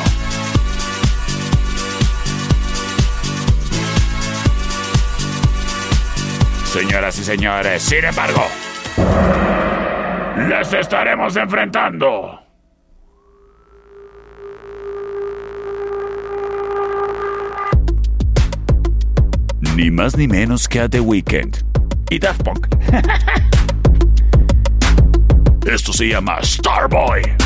[6.65, 8.45] Señoras y señores, sin embargo,
[10.49, 12.44] les estaremos enfrentando.
[19.85, 21.57] Ni más ni menos que a The Weeknd
[22.09, 22.65] y Daft Punk.
[25.71, 27.21] Esto se llama Starboy.
[27.21, 27.37] I'm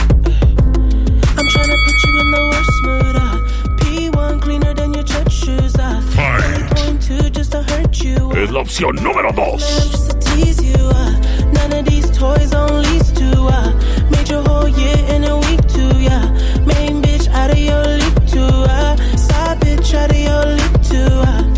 [1.50, 3.16] tryna put you in the worst mood.
[3.18, 3.40] Uh.
[3.80, 5.76] P1 cleaner than your church shoes.
[5.76, 6.02] Uh.
[6.18, 8.32] Only point two just to hurt you.
[8.32, 8.38] Uh.
[8.42, 9.58] Es la opción número 2.
[9.58, 10.76] Just to tease you.
[10.76, 11.12] Uh.
[11.52, 13.48] None of these toys on lease to.
[13.52, 13.74] Uh.
[14.12, 15.92] Made your whole year in a week too.
[16.00, 16.24] Yeah.
[16.66, 18.40] Main bitch out of your league too.
[18.40, 18.96] Uh.
[19.18, 21.20] Side bitch out of your league too.
[21.28, 21.49] Uh.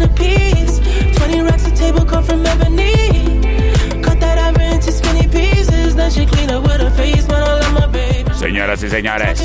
[0.00, 0.80] A centerpiece.
[1.16, 3.42] 20 racks a table from ebony.
[4.02, 5.94] Cut that ever into skinny pieces.
[5.94, 7.28] Then she clean up with her face.
[7.28, 8.30] I love my baby.
[8.34, 9.38] Señoras y señores,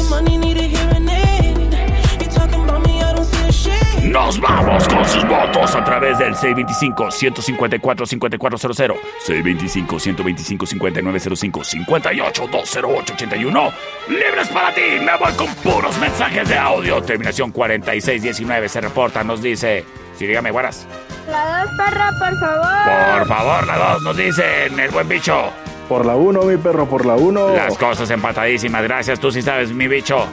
[4.15, 8.95] nos vamos con sus votos a través del 625-154-5400,
[9.27, 13.73] 625-125-5905, 58-208-81.
[14.07, 17.01] Libres para ti, me voy con puros mensajes de audio.
[17.01, 19.83] Terminación 4619 se reporta, nos dice.
[20.17, 20.87] Sí, dígame, guaras.
[21.29, 23.17] La dos, perra, por favor.
[23.17, 25.51] Por favor, la dos, nos dicen el buen bicho.
[25.89, 27.49] Por la 1, mi perro, por la 1.
[27.55, 30.25] Las cosas empatadísimas, gracias, tú sí sabes, mi bicho.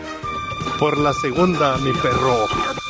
[0.79, 2.47] Por la segunda, mi perro.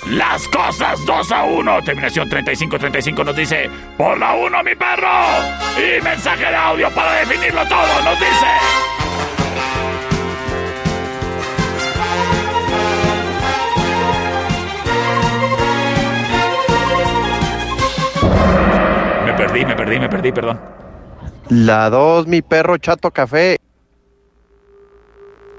[0.07, 1.83] Las cosas 2 a 1.
[1.83, 5.09] Terminación 3535 nos dice, por la 1 mi perro.
[5.77, 8.47] Y mensaje de audio para definirlo todo nos dice.
[19.53, 20.61] Perdí, me perdí, me perdí, perdón.
[21.51, 23.59] La dos, mi perro chato café.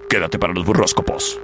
[0.09, 1.39] Quédate para los burróscopos.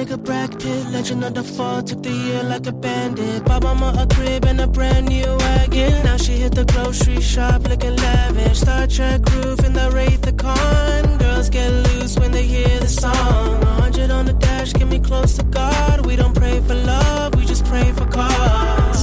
[0.00, 3.44] Nigga Brad Pitt, legend of the fall, took the year like a bandit.
[3.44, 6.04] Bought mama a crib and a brand new wagon.
[6.04, 8.60] Now she hit the grocery shop looking lavish.
[8.60, 11.18] Star Trek roof in the Wraith the Con.
[11.18, 13.60] Girls get loose when they hear the song.
[13.60, 16.06] 100 on the dash, get me close to God.
[16.06, 19.02] We don't pray for love, we just pray for cause.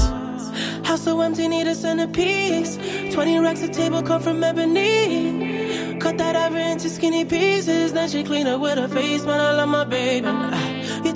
[0.88, 2.78] House so empty, need a centerpiece.
[3.14, 6.00] 20 racks of table come from ebony.
[6.00, 7.94] Cut that ever into skinny pieces.
[7.94, 9.40] Then she clean up with her face, man.
[9.40, 10.77] I love my baby.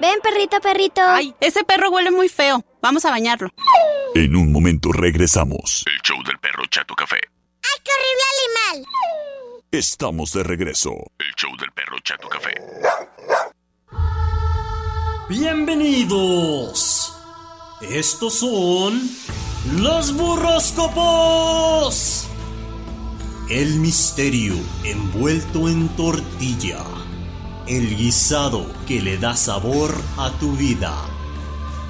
[0.00, 1.02] Ven, perrito, perrito.
[1.04, 2.64] Ay, ese perro huele muy feo.
[2.80, 3.50] Vamos a bañarlo.
[4.14, 5.84] En un momento regresamos.
[5.86, 7.16] El show del perro Chato Café.
[7.16, 8.22] ¡Ay, qué horrible
[8.78, 8.86] animal!
[9.70, 10.92] Estamos de regreso.
[11.18, 12.54] El show del perro Chato Café.
[15.28, 17.14] Bienvenidos.
[17.82, 19.02] Estos son
[19.76, 22.26] los burroscopos.
[23.50, 26.78] El misterio envuelto en tortilla.
[27.70, 30.92] El guisado que le da sabor a tu vida.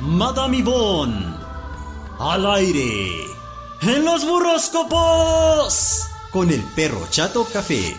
[0.03, 1.35] Madame Yvonne.
[2.18, 3.24] Al aire.
[3.81, 6.07] En los burroscopos.
[6.31, 7.97] Con el perro chato café.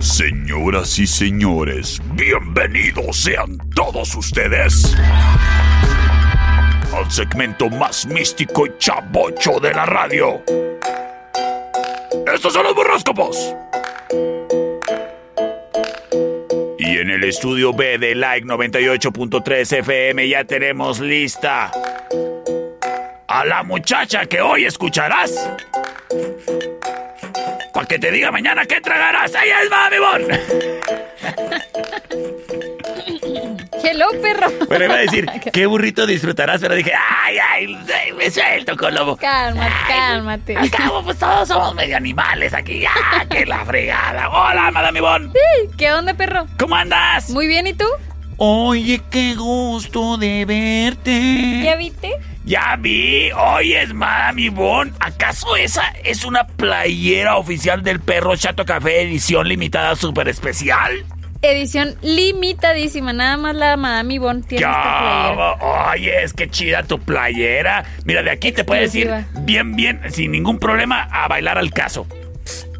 [0.00, 4.92] Señoras y señores, bienvenidos sean todos ustedes
[6.94, 10.42] al segmento más místico y chabocho de la radio.
[12.32, 13.54] Estos son los burroscopos.
[16.78, 21.70] Y en el estudio B de Like 98.3 FM ya tenemos lista
[23.26, 25.50] a la muchacha que hoy escucharás.
[27.72, 29.34] Para que te diga mañana qué tragarás.
[29.34, 29.96] ¡Ahí es Mami!
[33.92, 34.48] Hello, perro.
[34.68, 36.62] Bueno, iba a decir, ¿qué burrito disfrutarás?
[36.62, 37.78] Pero dije, ¡ay, ay!
[37.94, 39.16] ay, Me suelto con lobo.
[39.18, 40.56] Cálmate, cálmate.
[40.56, 42.80] Al cabo, pues todos somos medio animales aquí.
[42.80, 44.30] ¡Ya, que la fregada!
[44.30, 45.30] ¡Hola, Madame Bon!
[45.30, 46.46] Sí, ¿Qué onda, perro?
[46.58, 47.28] ¿Cómo andas?
[47.28, 47.84] Muy bien, ¿y tú?
[48.38, 51.60] Oye, qué gusto de verte.
[51.62, 52.12] ¿Ya viste?
[52.44, 54.90] Ya vi, hoy es Madame Bon.
[55.00, 61.04] ¿Acaso esa es una playera oficial del perro Chato Café edición limitada super especial?
[61.42, 63.12] Edición limitadísima.
[63.12, 65.90] Nada más la Madame Yvonne tiene esta playera.
[65.92, 67.84] Oye, es que chida tu playera.
[68.04, 72.06] Mira, de aquí te puedes ir bien, bien, sin ningún problema, a bailar al caso.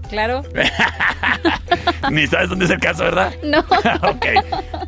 [0.09, 0.43] Claro.
[2.11, 3.33] Ni sabes dónde es el caso, ¿verdad?
[3.43, 3.61] No.
[4.09, 4.27] ok,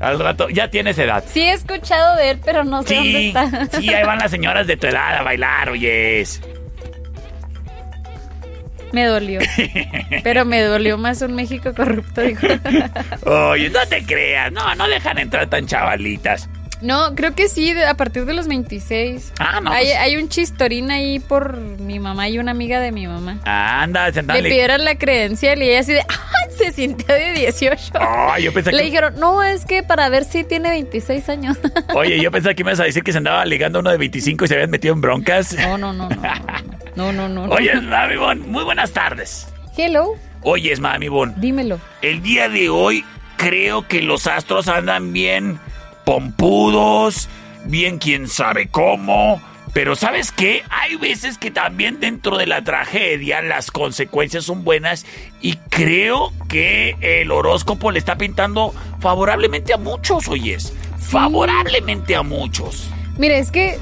[0.01, 1.25] al rato, ya tienes edad.
[1.27, 3.81] Sí he escuchado de él, pero no sé Sí, dónde está.
[3.81, 6.43] sí, ahí van las señoras de tu edad a bailar, oyes.
[8.95, 9.41] Me dolió.
[10.23, 12.47] Pero me dolió más un México corrupto, dijo.
[13.27, 14.53] Oye, no te creas.
[14.53, 16.49] No, no dejan entrar tan chavalitas.
[16.85, 19.33] No, creo que sí, de- a partir de los 26.
[19.39, 22.93] Ah, no, Hay, pues- hay un chistorín ahí por mi mamá y una amiga de
[22.93, 23.41] mi mamá.
[23.45, 26.55] Anda, se andan Le pidieron la credencial y ella así de, ¡ay!
[26.59, 27.93] Se sintió de 18.
[27.99, 31.57] Ay, yo pensé Le que- dijeron, no, es que para ver si tiene 26 años.
[31.95, 33.97] Oye, yo pensaba que me ibas a decir que se andaba ligando a uno de
[33.97, 35.55] 25 y se habían metido en broncas.
[35.55, 36.17] No, no, no, no.
[36.97, 37.47] No, no, no.
[37.49, 37.53] no.
[37.55, 39.49] Oye, Mami Bon, muy buenas tardes.
[39.77, 40.13] Hello,
[40.43, 41.81] Oye, Mami Bon, dímelo.
[42.03, 43.05] el día de hoy
[43.37, 45.59] creo que los astros andan bien
[46.05, 47.29] pompudos,
[47.65, 49.41] bien quién sabe cómo.
[49.73, 50.63] Pero ¿sabes qué?
[50.71, 55.05] Hay veces que también dentro de la tragedia las consecuencias son buenas
[55.41, 60.73] y creo que el horóscopo le está pintando favorablemente a muchos, oyes.
[61.01, 62.89] Favorablemente a muchos.
[63.19, 63.79] Mire, es que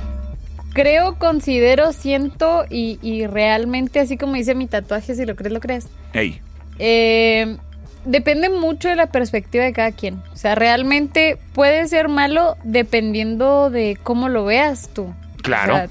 [0.73, 5.61] creo, considero, siento y, y realmente, así como dice mi tatuaje, si lo crees, lo
[5.61, 5.89] creas.
[6.15, 6.41] Ey,
[6.79, 7.59] Eh,
[8.05, 10.23] depende mucho de la perspectiva de cada quien.
[10.33, 15.13] O sea, realmente puede ser malo dependiendo de cómo lo veas tú.
[15.43, 15.75] claro.
[15.75, 15.89] O sea,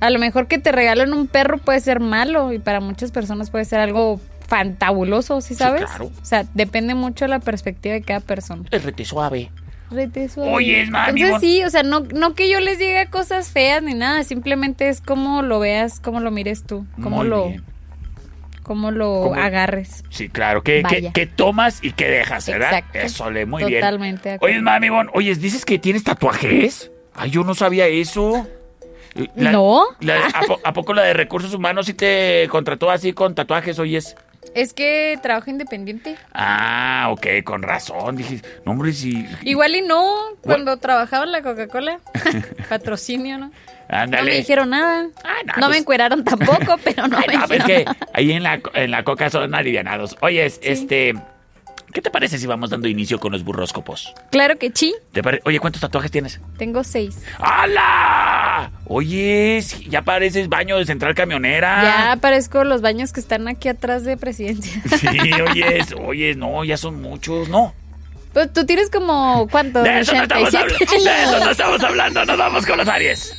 [0.00, 3.48] a lo mejor que te regalen un perro puede ser malo y para muchas personas
[3.50, 5.84] puede ser algo fantabuloso, ¿sí sabes?
[5.84, 6.06] claro.
[6.20, 8.64] O sea, depende mucho de la perspectiva de cada persona.
[8.70, 9.50] es rete suave.
[9.90, 10.50] Rete suave.
[10.52, 13.82] Oye, mami, Entonces bon- sí, o sea, no, no que yo les diga cosas feas
[13.82, 17.64] ni nada, simplemente es como lo veas, cómo lo mires tú, cómo Muy lo, bien.
[18.64, 20.02] Cómo lo Cómo- agarres.
[20.10, 20.62] Sí, claro.
[20.64, 22.70] ¿Qué, qué, qué tomas y qué dejas, verdad?
[22.78, 22.98] Exacto.
[22.98, 23.80] Eso le muy bien.
[23.80, 24.52] Totalmente de acuerdo.
[24.54, 26.90] Oye, mami, bon, oye, ¿dices que tienes tatuajes?
[27.14, 28.46] Ay, yo no sabía eso.
[29.36, 29.84] La- ¿No?
[30.00, 33.78] la- ¿a, po- a poco la de recursos humanos sí te contrató así con tatuajes,
[33.78, 34.16] oyes?
[34.54, 36.16] Es que trabajo independiente.
[36.32, 38.16] Ah, ok, con razón.
[38.16, 39.26] Dije, no, hombre, sí.
[39.42, 41.98] Igual y no, cuando trabajaba en la Coca-Cola,
[42.68, 43.50] patrocinio, ¿no?
[43.90, 45.02] No me dijeron nada.
[45.02, 45.10] no
[45.56, 48.60] me pues- encueraron tampoco, pero no Ay, me no, pues dijeron que ahí en la,
[48.74, 50.16] en la coca son alivianados.
[50.20, 51.14] Oye, este.
[51.94, 54.12] ¿Qué te parece si vamos dando inicio con los burróscopos?
[54.32, 56.40] Claro que sí, ¿Te pare- Oye, ¿cuántos tatuajes tienes?
[56.58, 57.16] tengo seis.
[57.38, 58.72] ¡Hala!
[58.86, 61.82] Oye, ya pareces baño de central camionera.
[61.84, 64.82] Ya parezco los baños que están aquí atrás de presidencia.
[64.98, 65.06] Sí,
[65.48, 67.72] oyes, oyes, no, ya son muchos, no.
[68.32, 69.80] Pues tú tienes como, ¿cuánto?
[69.82, 71.30] De eso no estamos 87 hablando.
[71.30, 73.32] De eso no estamos hablando, nos vamos con los Aries.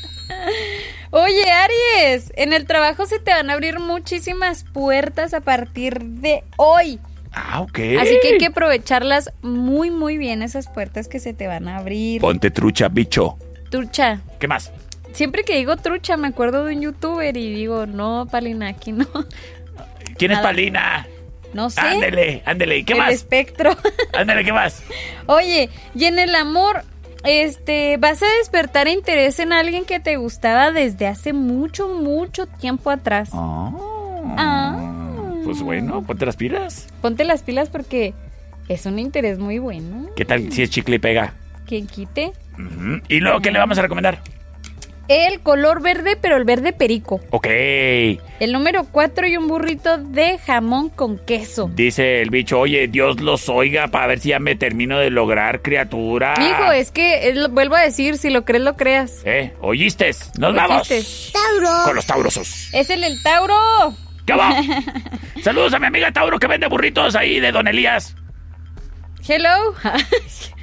[1.12, 6.43] Oye, Aries, en el trabajo se te van a abrir muchísimas puertas a partir de
[6.58, 6.99] hoy.
[7.36, 7.79] Ah, ok.
[7.99, 11.77] Así que hay que aprovecharlas muy, muy bien, esas puertas que se te van a
[11.77, 12.21] abrir.
[12.21, 13.38] Ponte trucha, bicho.
[13.69, 14.21] Trucha.
[14.39, 14.71] ¿Qué más?
[15.11, 19.05] Siempre que digo trucha, me acuerdo de un youtuber y digo, no, Palina, aquí no.
[20.17, 20.39] ¿Quién es.
[20.39, 21.07] Palina?
[21.53, 21.81] No sé.
[21.81, 22.77] Ándele, ándele.
[22.77, 23.13] ¿Y qué el más?
[23.13, 23.75] espectro.
[24.13, 24.81] Ándele, ¿qué más?
[25.25, 26.83] Oye, y en el amor,
[27.23, 32.91] este, vas a despertar interés en alguien que te gustaba desde hace mucho, mucho tiempo
[32.91, 33.29] atrás.
[33.33, 35.05] Ah.
[35.46, 36.88] Pues bueno, ponte las pilas.
[37.02, 38.14] Ponte las pilas porque
[38.68, 40.08] es un interés muy bueno.
[40.16, 41.34] ¿Qué tal si es chicle y pega?
[41.68, 42.34] Quien quite.
[43.10, 44.20] ¿Y luego qué le vamos a recomendar?
[45.08, 47.20] El color verde, pero el verde perico.
[47.30, 47.46] Ok.
[47.46, 51.70] El número 4 y un burrito de jamón con queso.
[51.76, 55.62] Dice el bicho, oye, Dios los oiga para ver si ya me termino de lograr,
[55.62, 56.34] criatura.
[56.39, 59.22] Mijo, es que, es lo- vuelvo a decir, si lo crees, lo creas.
[59.26, 59.54] ¿Eh?
[59.62, 60.10] ¿Oíste?
[60.39, 60.89] ¡Nos vamos!
[60.89, 61.38] ¿Oíste?
[61.84, 62.70] Con los taurosos.
[62.74, 63.93] Es el el Tauro.
[64.26, 64.55] ¿Qué va?
[65.43, 68.15] Saludos a mi amiga Tauro que vende burritos ahí de Don Elías.
[69.28, 69.73] Hello.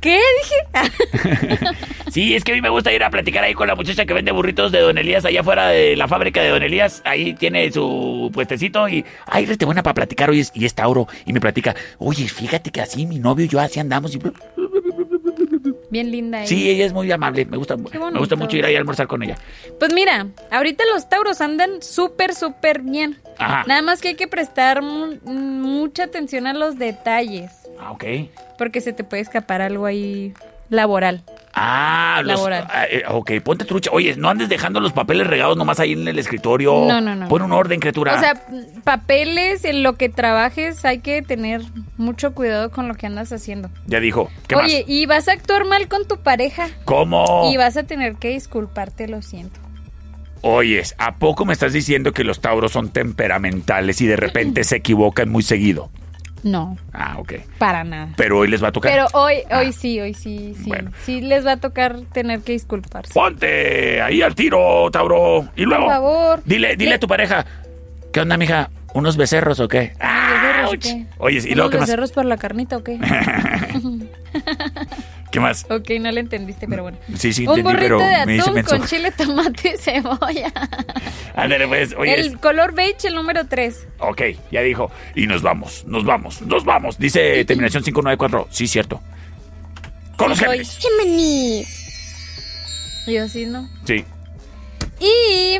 [0.00, 1.66] ¿Qué dije?
[2.10, 4.14] Sí, es que a mí me gusta ir a platicar ahí con la muchacha que
[4.14, 7.02] vende burritos de Don Elías allá afuera de la fábrica de Don Elías.
[7.04, 11.08] Ahí tiene su puestecito y, ay, rete buena para platicar hoy y es Tauro.
[11.26, 14.14] Y me platica, oye, fíjate que así mi novio y yo así andamos.
[14.14, 14.20] Y...
[15.94, 16.48] Bien linda ella.
[16.48, 17.44] Sí, ella es muy amable.
[17.46, 19.36] Me gusta, me gusta mucho ir ahí a almorzar con ella.
[19.78, 23.16] Pues mira, ahorita los tauros andan súper, súper bien.
[23.38, 23.62] Ajá.
[23.68, 27.52] Nada más que hay que prestar mu- mucha atención a los detalles.
[27.78, 28.04] Ah, ok.
[28.58, 30.34] Porque se te puede escapar algo ahí
[30.68, 31.22] laboral.
[31.56, 32.66] Ah, los, Laboral.
[32.68, 33.90] ah, eh, ok, ponte trucha.
[33.92, 36.84] Oye, no andes dejando los papeles regados nomás ahí en el escritorio.
[36.86, 37.28] No, no, no.
[37.28, 38.16] Pon un orden, criatura.
[38.16, 38.34] O sea,
[38.82, 41.62] papeles, en lo que trabajes, hay que tener
[41.96, 43.70] mucho cuidado con lo que andas haciendo.
[43.86, 44.30] ya dijo.
[44.48, 46.68] ¿Qué Oye, y vas a actuar mal con tu pareja.
[46.84, 47.50] ¿Cómo?
[47.52, 49.60] Y vas a tener que disculparte, lo siento.
[50.46, 54.76] Oyes, ¿a poco me estás diciendo que los tauros son temperamentales y de repente se
[54.76, 55.90] equivocan muy seguido?
[56.44, 57.32] No, Ah, ok.
[57.58, 58.10] para nada.
[58.16, 58.92] Pero hoy les va a tocar.
[58.92, 60.68] Pero hoy, hoy sí, hoy sí, sí.
[60.68, 60.92] Bueno.
[61.02, 63.12] Sí les va a tocar tener que disculparse.
[63.12, 65.48] Ponte ahí al tiro, Tauro.
[65.56, 65.84] Y luego.
[65.86, 66.42] Por favor.
[66.44, 67.44] Dile, dile a tu pareja.
[68.12, 68.70] ¿Qué onda, mija?
[68.92, 69.94] ¿Unos becerros o qué?
[69.98, 70.82] ¿Becerros o Ouch.
[70.82, 71.06] qué?
[71.18, 71.86] Oye, ¿y luego ¿Unos qué más?
[71.88, 73.00] becerros por la carnita o qué?
[75.34, 75.66] ¿Qué más?
[75.68, 76.96] Ok, no le entendiste, pero bueno.
[77.18, 78.78] Sí, sí, Un entendí, burrito pero de me hice atún menso.
[78.78, 80.52] con chile, tomate y cebolla.
[81.34, 82.20] Ándale, pues, oye.
[82.20, 83.84] el color beige, el número 3.
[83.98, 84.22] Ok,
[84.52, 84.92] ya dijo.
[85.16, 87.00] Y nos vamos, nos vamos, nos vamos.
[87.00, 88.46] Dice terminación 594.
[88.52, 89.00] Sí, cierto.
[90.16, 90.78] Con los Géminis.
[90.78, 93.04] Géminis.
[93.08, 93.68] Yo sí, ¿no?
[93.84, 94.04] Sí.
[95.00, 95.58] Y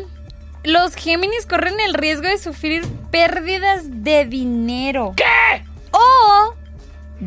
[0.62, 5.14] los Géminis corren el riesgo de sufrir pérdidas de dinero.
[5.16, 5.64] ¿Qué?
[5.90, 6.54] O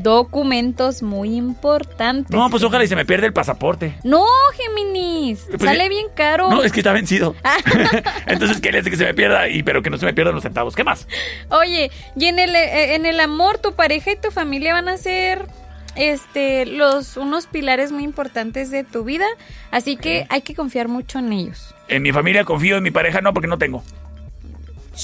[0.04, 2.32] documentos muy importantes.
[2.36, 3.96] No, pues ojalá y se me pierde el pasaporte.
[4.04, 4.24] No,
[4.56, 5.46] Géminis.
[5.50, 6.50] Pues sale ya- bien caro.
[6.50, 7.36] No, es que está vencido.
[8.28, 10.44] Entonces quería decir que se me pierda, y, pero que no se me pierdan los
[10.44, 10.76] centavos.
[10.76, 11.08] ¿Qué más?
[11.50, 14.98] Oye, y en el, eh, en el amor, tu pareja y tu familia van a
[14.98, 15.48] ser
[15.96, 19.26] este los unos pilares muy importantes de tu vida,
[19.72, 21.74] así que hay que confiar mucho en ellos.
[21.88, 23.84] En mi familia confío, en mi pareja no, porque no tengo.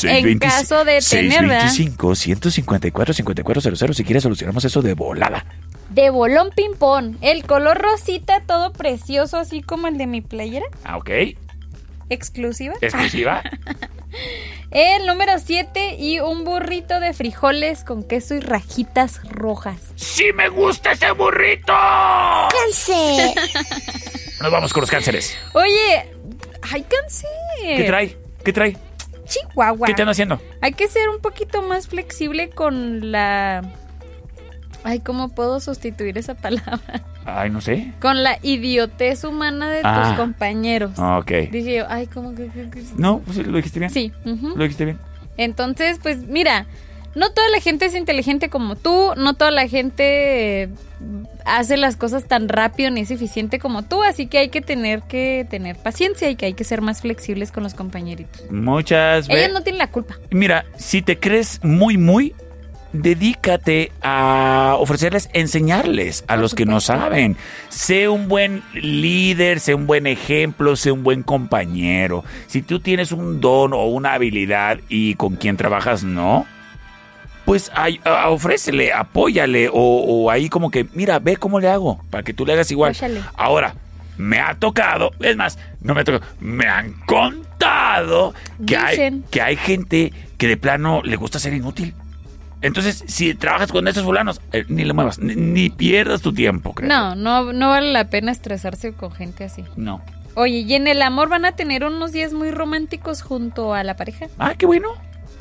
[0.03, 1.69] En caso de tener, ¿verdad?
[1.69, 5.45] 625 154 5400 Si quieres solucionamos eso de volada.
[5.89, 10.65] De bolón ping pong, el color rosita todo precioso así como el de mi playera,
[10.83, 11.09] Ah, ok.
[12.09, 12.73] exclusiva.
[12.81, 13.43] Exclusiva.
[14.69, 19.77] El número 7 y un burrito de frijoles con queso y rajitas rojas.
[19.95, 21.73] ¡Sí me gusta ese burrito!
[22.51, 23.35] Cáncer.
[24.41, 25.35] Nos vamos con los cánceres.
[25.53, 26.11] Oye,
[26.71, 27.29] ay, cáncer.
[27.77, 28.17] ¿Qué trae?
[28.43, 28.77] ¿Qué trae?
[29.34, 29.88] Chihuahua.
[29.88, 30.39] ¿Qué ando haciendo?
[30.61, 33.61] Hay que ser un poquito más flexible con la...
[34.84, 37.03] Ay, ¿cómo puedo sustituir esa palabra?
[37.25, 37.93] Ay, no sé.
[38.01, 40.09] Con la idiotez humana de Ah.
[40.09, 40.91] tus compañeros.
[40.99, 41.31] Ok.
[41.51, 42.49] Dije yo, ay, ¿cómo que...?
[42.97, 43.91] No, pues lo dijiste bien.
[43.91, 44.11] Sí.
[44.25, 44.99] Lo dijiste bien.
[45.38, 46.65] Entonces, pues mira,
[47.16, 50.70] no toda la gente es inteligente como tú, no toda la gente eh,
[51.45, 55.03] hace las cosas tan rápido ni es eficiente como tú, así que hay que tener
[55.03, 58.49] que tener paciencia y que hay que ser más flexibles con los compañeritos.
[58.51, 59.43] Muchas veces.
[59.43, 60.18] Ellos no tienen la culpa.
[60.32, 62.34] Mira, si te crees muy, muy,
[62.93, 67.36] dedícate a ofrecerles, enseñarles a los que no saben.
[67.70, 72.24] Sé un buen líder, sé un buen ejemplo, sé un buen compañero.
[72.47, 76.45] Si tú tienes un don o una habilidad y con quien trabajas no,
[77.45, 82.01] pues ay, a- ofrécele, apóyale o, o ahí como que, mira, ve cómo le hago
[82.09, 82.95] para que tú le hagas igual.
[83.35, 83.75] Ahora,
[84.17, 88.33] me ha tocado, es más, no me ha tocado, me han contado
[88.65, 91.93] que hay, que hay gente que de plano le gusta ser inútil.
[92.61, 96.73] Entonces, si trabajas con esos fulanos, eh, ni le muevas, ni, ni pierdas tu tiempo,
[96.73, 96.87] creo.
[96.87, 99.65] No, no, no vale la pena estresarse con gente así.
[99.75, 100.01] No.
[100.35, 103.95] Oye, y en el amor van a tener unos días muy románticos junto a la
[103.97, 104.27] pareja.
[104.39, 104.89] Ah, qué bueno.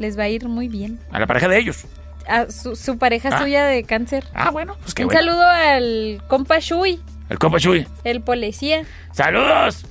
[0.02, 0.98] Les va a ir muy bien.
[1.12, 1.84] A la pareja de ellos.
[2.28, 3.38] A su, su pareja Ah.
[3.40, 4.24] suya de cáncer.
[4.34, 5.20] Ah, bueno, pues qué Un bueno.
[5.20, 7.86] saludo al compa Shui, El compa Chuy.
[8.02, 8.82] el policía.
[9.12, 9.86] ¡Saludos!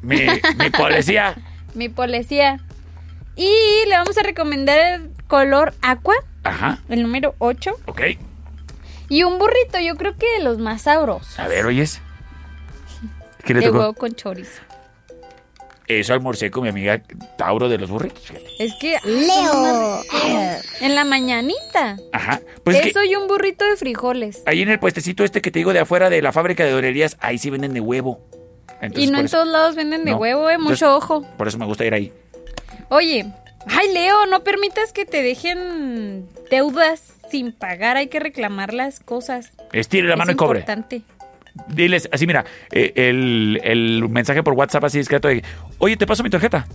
[0.00, 0.20] Mi,
[0.58, 1.34] mi policía.
[1.74, 2.60] Mi policía.
[3.36, 3.52] Y
[3.88, 6.14] le vamos a recomendar el color aqua,
[6.44, 7.72] Ajá, el número 8.
[7.86, 8.00] ok.
[9.10, 11.38] Y un burrito, yo creo que de los más sabrosos.
[11.38, 12.00] A ver, oyes.
[13.44, 13.78] ¿Qué le de tocó?
[13.80, 14.62] huevo con chorizo.
[15.88, 17.02] Eso almorcé con mi amiga
[17.38, 18.22] Tauro de los burritos.
[18.58, 18.98] Es que...
[19.04, 20.02] Leo.
[20.82, 21.96] En la mañanita.
[22.12, 22.40] Ajá.
[22.62, 24.42] Pues es que Eso y un burrito de frijoles.
[24.46, 27.16] ahí en el puestecito este que te digo de afuera de la fábrica de dorerías,
[27.20, 28.20] ahí sí venden de huevo.
[28.82, 30.18] Entonces, y no en eso- todos lados venden de No.
[30.18, 30.58] huevo, eh.
[30.58, 31.22] Mucho Entonces, ojo.
[31.38, 32.12] Por eso me gusta ir ahí.
[32.90, 33.32] Oye,
[33.66, 37.96] ay Leo, no permitas que te dejen deudas sin pagar.
[37.96, 39.52] Hay que reclamar las cosas.
[39.72, 40.64] Estire la Es mano y cobre.
[41.68, 45.42] Diles, así mira, eh, el, el mensaje por WhatsApp así discreto de,
[45.78, 46.66] oye, te paso mi tarjeta.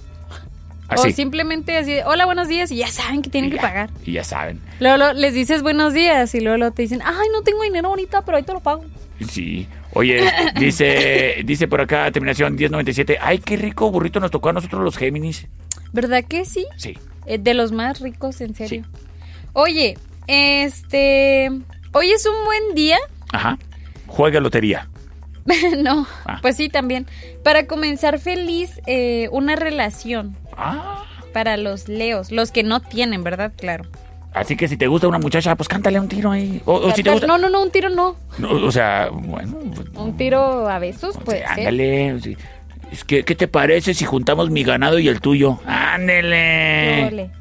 [0.89, 1.09] Así.
[1.09, 3.89] O simplemente así, hola, buenos días, y ya saben que tienen que pagar.
[4.05, 4.59] Y ya saben.
[4.79, 7.87] Luego, luego les dices buenos días y luego, luego te dicen, ay, no tengo dinero
[7.87, 8.83] ahorita, pero ahí te lo pago.
[9.27, 9.67] Sí.
[9.93, 10.29] Oye,
[10.59, 13.17] dice, dice por acá, terminación 1097.
[13.21, 15.47] Ay, qué rico burrito nos tocó a nosotros los Géminis.
[15.91, 16.65] ¿Verdad que sí?
[16.77, 16.97] Sí.
[17.25, 18.85] Eh, de los más ricos, en serio.
[19.53, 21.49] Oye, este,
[21.93, 22.97] hoy es un buen día.
[23.31, 23.57] Ajá.
[24.15, 24.87] Juega lotería.
[25.83, 26.37] no, Ah.
[26.41, 27.07] pues sí, también.
[27.43, 30.37] Para comenzar feliz eh, una relación.
[30.55, 31.03] Ah.
[31.33, 33.51] Para los leos, los que no tienen, ¿verdad?
[33.57, 33.85] Claro.
[34.33, 36.61] Así que si te gusta una muchacha, pues cántale un tiro ahí.
[36.65, 37.25] O, o si te gusta.
[37.27, 38.15] No, no, no, un tiro no.
[38.37, 41.49] No, o sea, bueno, pues, Un tiro a besos, puede ser.
[41.59, 42.19] ándale.
[42.21, 42.37] sí.
[42.91, 45.59] Es que, ¿qué te parece si juntamos mi ganado y el tuyo?
[45.65, 47.31] Ándele.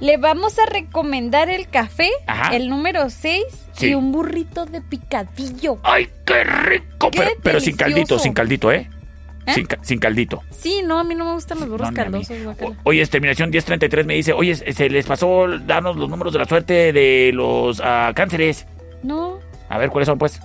[0.00, 2.56] Le vamos a recomendar el café, Ajá.
[2.56, 3.88] el número 6 Sí.
[3.90, 5.78] y un burrito de picadillo.
[5.82, 7.10] ¡Ay, qué rico!
[7.10, 8.88] Qué pero, pero sin caldito, sin caldito, ¿eh?
[9.46, 9.54] ¿Eh?
[9.54, 10.42] Sin, ca- sin caldito.
[10.50, 12.36] Sí, no, a mí no me gustan los burros no, caldosos.
[12.84, 16.92] Oye, terminación 1033 me dice, oye, se les pasó darnos los números de la suerte
[16.92, 18.66] de los ah, cánceres.
[19.02, 19.38] No,
[19.70, 20.40] A ver, ¿cuáles son, pues?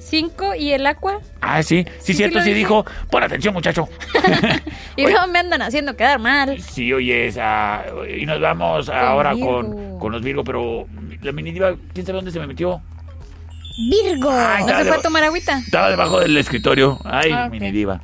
[0.00, 1.20] 5 y el agua.
[1.40, 2.84] Ah, sí, sí, Sí, cierto, sí dijo.
[3.10, 3.88] Pon atención, muchacho.
[4.96, 6.60] Y luego me andan haciendo quedar mal.
[6.60, 7.84] Sí, oye, esa-
[8.18, 9.62] y nos vamos ahora Virgo.
[9.62, 10.86] con, con los Virgo, pero
[11.22, 12.82] la mini diva, ¿quién sabe dónde se me metió?
[13.90, 14.30] Virgo.
[14.30, 15.58] Ay, ¿No estaba se fue a tomar agüita?
[15.58, 16.98] Estaba debajo del escritorio.
[17.04, 17.52] Ay, Ah, ok.
[17.52, 18.02] mini diva.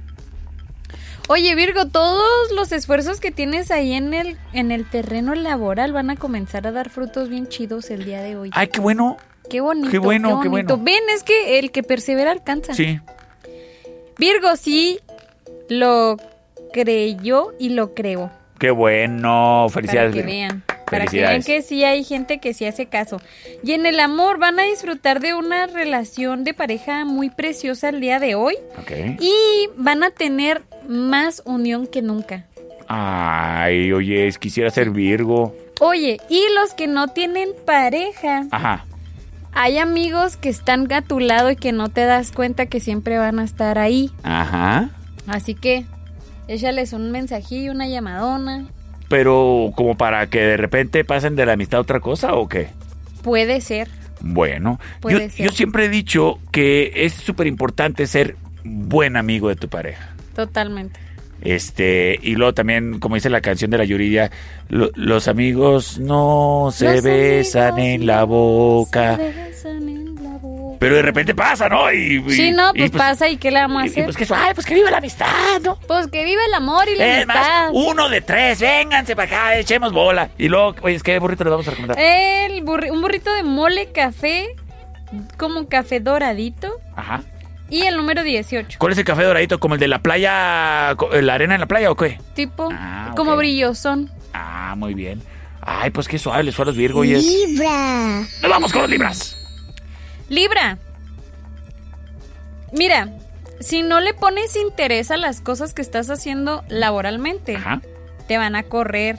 [1.29, 6.09] Oye, Virgo, todos los esfuerzos que tienes ahí en el, en el terreno laboral van
[6.11, 8.51] a comenzar a dar frutos bien chidos el día de hoy.
[8.53, 9.17] Ay, qué bueno.
[9.51, 9.91] Qué bonito.
[9.91, 10.77] Qué bueno, qué bonito.
[10.77, 10.85] bueno.
[10.85, 12.75] Ven, es que el que persevera alcanza.
[12.75, 12.99] Sí.
[14.19, 14.99] Virgo sí
[15.69, 16.17] lo
[16.73, 18.31] creyó y lo creó.
[18.59, 19.67] Qué bueno.
[19.71, 20.13] Felicidades.
[20.13, 20.65] Para que vean.
[20.91, 23.21] Para que vean que sí hay gente que sí hace caso.
[23.63, 28.01] Y en el amor van a disfrutar de una relación de pareja muy preciosa el
[28.01, 28.55] día de hoy.
[28.81, 28.93] Ok.
[29.21, 29.35] Y
[29.77, 32.47] van a tener más unión que nunca.
[32.89, 35.55] Ay, oye, es- quisiera ser Virgo.
[35.81, 38.87] Oye, y los que no tienen pareja, Ajá.
[39.57, 43.17] Hay amigos que están a tu lado y que no te das cuenta que siempre
[43.17, 44.13] van a estar ahí.
[44.23, 44.91] Ajá.
[45.27, 45.87] Así que
[46.47, 48.67] échales un mensajillo, una llamadona.
[49.09, 52.69] Pero como para que de repente pasen de la amistad a otra cosa o qué?
[53.23, 53.89] Puede ser.
[54.21, 55.47] Bueno, Puede yo, ser.
[55.47, 60.11] yo siempre he dicho que es súper importante ser buen amigo de tu pareja.
[60.35, 61.01] Totalmente.
[61.43, 64.31] Este, y luego también, como dice la canción de la Yuridia,
[64.69, 69.17] lo- los amigos no se Los besan en la boca.
[69.17, 70.77] Se besan en la boca.
[70.81, 71.93] Pero de repente pasa, ¿no?
[71.93, 74.05] Y, y- Sí, no, y pues, pasa y qué le vamos a y hacer.
[74.05, 75.79] pues que ay, pues que viva la amistad, ¿no?
[75.87, 79.59] Pues que viva el amor y la Es más, uno de tres, vénganse para acá,
[79.59, 80.31] echemos bola.
[80.39, 81.99] Y luego, oye, ¿qué burrito les vamos a recomendar?
[81.99, 84.49] El burri- un burrito de mole café,
[85.39, 86.73] como café doradito.
[86.97, 87.23] Ajá.
[87.69, 88.79] Y el número 18.
[88.79, 89.59] ¿Cuál es el café doradito?
[89.59, 92.21] ¿Como el de la playa, co- la arena en la playa o qué?
[92.35, 94.11] Tipo, Ah, como brillosón.
[94.33, 95.21] Ah, muy bien.
[95.61, 97.25] Ay, pues qué suave les fue a los Virgo y es...
[97.25, 98.21] Libra.
[98.43, 99.37] ¡Nos vamos con los Libras!
[100.29, 100.79] Libra.
[102.73, 103.09] Mira,
[103.61, 107.81] si no le pones interés a las cosas que estás haciendo laboralmente, Ajá.
[108.29, 109.17] te van a correr.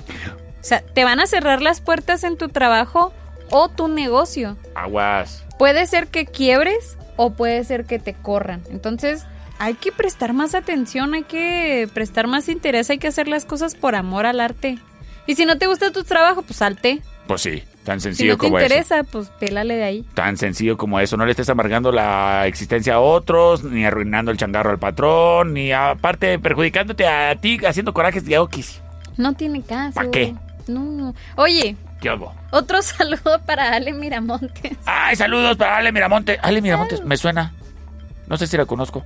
[0.62, 3.14] O sea, te van a cerrar las puertas en tu trabajo
[3.50, 4.58] o tu negocio.
[4.76, 5.44] Aguas.
[5.58, 8.62] Puede ser que quiebres o puede ser que te corran.
[8.72, 9.26] Entonces,
[9.60, 13.76] hay que prestar más atención, hay que prestar más interés, hay que hacer las cosas
[13.76, 14.78] por amor al arte.
[15.26, 17.02] Y si no te gusta tu trabajo, pues salte.
[17.28, 18.66] Pues sí, tan Si sencillo no te como eso.
[18.68, 20.06] interesa, pues pélale de ahí.
[20.14, 21.18] Tan sencillo como eso.
[21.18, 25.74] No le estés amargando la existencia a otros, ni arruinando el changarro al patrón, ni
[25.74, 28.80] aparte perjudicándote a ti haciendo corajes de okis.
[29.18, 29.96] No tiene caso.
[29.96, 30.34] ¿Pa' qué?
[30.68, 31.14] No.
[31.36, 32.34] Oye, ¿Qué hago?
[32.52, 34.78] Otro saludo para Ale Miramontes.
[34.86, 36.40] Ay, saludos para Ale Miramonte.
[36.42, 37.54] Ale Miramontes, me suena.
[38.28, 39.06] No sé si la conozco.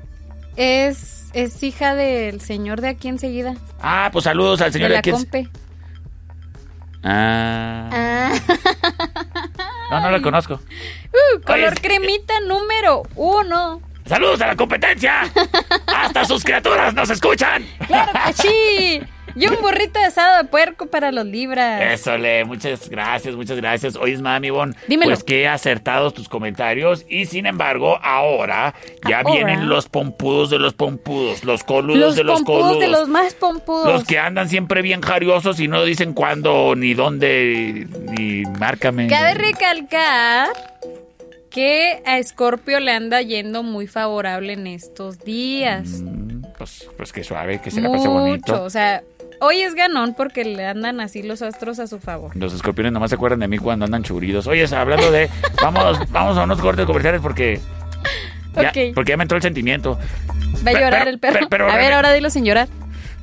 [0.55, 3.55] Es, es hija del señor de aquí enseguida.
[3.81, 5.11] Ah, pues saludos al señor de de aquí.
[5.11, 5.49] compe.
[7.03, 7.89] Ah.
[7.91, 8.31] Ah.
[9.91, 10.59] No, no la conozco.
[11.11, 13.81] Uh, color Oye, cremita número uno.
[14.05, 15.23] ¡Saludos a la competencia!
[15.87, 17.65] ¡Hasta sus criaturas nos escuchan!
[17.85, 19.01] ¡Claro que sí!
[19.35, 21.81] Y un burrito de asado de puerco para los libras.
[21.93, 23.95] Eso, Le, muchas gracias, muchas gracias.
[23.95, 25.11] Oye, mami, Bon, Dímelo.
[25.11, 27.05] pues qué acertados tus comentarios.
[27.09, 28.73] Y sin embargo, ahora
[29.07, 29.31] ya Ahora.
[29.33, 32.79] vienen los pompudos de los pompudos, los coludos Los de los pompudos coludos.
[32.79, 33.85] de los más pompudos.
[33.87, 37.87] Los que andan siempre bien jariosos y no dicen cuándo, ni dónde,
[38.17, 39.07] ni márcame.
[39.07, 40.49] Cabe recalcar
[41.49, 46.01] que a Scorpio le anda yendo muy favorable en estos días.
[46.57, 48.11] Pues, pues qué suave, que se la pase Mucho.
[48.21, 48.63] bonito.
[48.63, 49.03] O sea,
[49.41, 52.35] hoy es ganón porque le andan así los astros a su favor.
[52.35, 54.47] Los escorpiones nomás se acuerdan de mí cuando andan churidos.
[54.47, 55.29] Oye, hablando de.
[55.61, 57.59] vamos, vamos a unos cortes comerciales porque.
[58.55, 58.71] Ya.
[58.93, 59.97] Porque ya me entró el sentimiento.
[60.65, 61.47] Va a llorar pero- el perro.
[61.49, 62.67] pero a ver, ahora dilo sin llorar.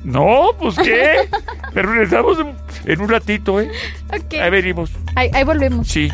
[0.03, 1.27] No, pues qué.
[1.73, 2.55] Pero regresamos en,
[2.85, 3.69] en un ratito, ¿eh?
[4.41, 4.91] Ahí venimos.
[5.13, 5.89] Ahí, ahí volvemos.
[5.89, 6.09] Sí.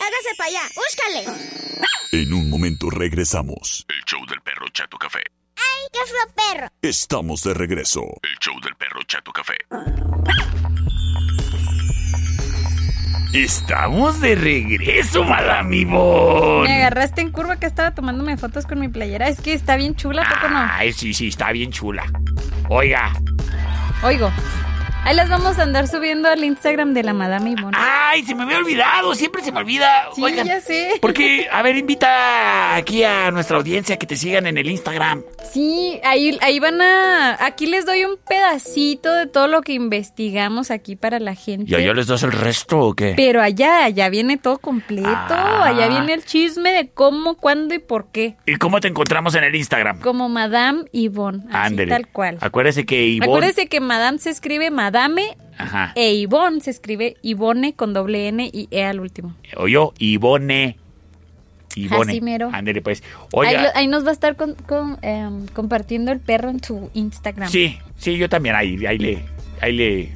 [0.00, 1.24] Hágase para allá, búscale.
[2.12, 3.86] En un momento regresamos.
[3.88, 5.20] El show del perro Chato Café.
[5.96, 6.68] ¡Ay, qué fue perro!
[6.82, 8.02] Estamos de regreso.
[8.22, 9.54] El show del perro Chato Café.
[13.32, 16.68] Estamos de regreso, Madame Ivonne.
[16.68, 19.28] Me agarraste en curva que estaba tomándome fotos con mi playera.
[19.28, 20.58] Es que está bien chula, ¿a ¿poco no?
[20.58, 22.04] Ay, sí, sí, está bien chula.
[22.68, 23.12] Oiga.
[24.02, 24.30] Oigo.
[25.06, 27.76] Ahí las vamos a andar subiendo al Instagram de la Madame Ivonne.
[27.78, 29.14] Ay, se me había olvidado.
[29.14, 30.08] Siempre se me olvida.
[30.12, 30.98] Sí, Oigan, ya sé.
[31.00, 35.22] Porque, a ver, invita aquí a nuestra audiencia que te sigan en el Instagram.
[35.52, 37.36] Sí, ahí, ahí van a...
[37.38, 41.70] Aquí les doy un pedacito de todo lo que investigamos aquí para la gente.
[41.70, 43.14] ¿Y allá les das el resto o qué?
[43.16, 45.08] Pero allá, allá viene todo completo.
[45.08, 45.66] Ah.
[45.66, 48.38] Allá viene el chisme de cómo, cuándo y por qué.
[48.44, 50.00] ¿Y cómo te encontramos en el Instagram?
[50.00, 51.44] Como Madame Yvonne.
[51.52, 52.38] Así tal cual.
[52.40, 53.30] Acuérdese que Ivonne...
[53.30, 54.95] Acuérdese que Madame se escribe Madame
[55.58, 55.92] Ajá.
[55.94, 59.34] e Yvonne se escribe Ivone con doble N y E al último.
[59.56, 60.76] O yo, Ivone.
[61.74, 62.12] Ivone.
[62.12, 62.50] Así mero.
[62.52, 63.02] Ándele, pues.
[63.02, 63.62] Ahí, Oiga.
[63.62, 67.48] lo- ahí nos va a estar con- con, em, compartiendo el perro en su Instagram.
[67.50, 68.54] Sí, sí, yo también.
[68.54, 69.24] Ahí, ahí le...
[69.60, 70.12] Ahí le...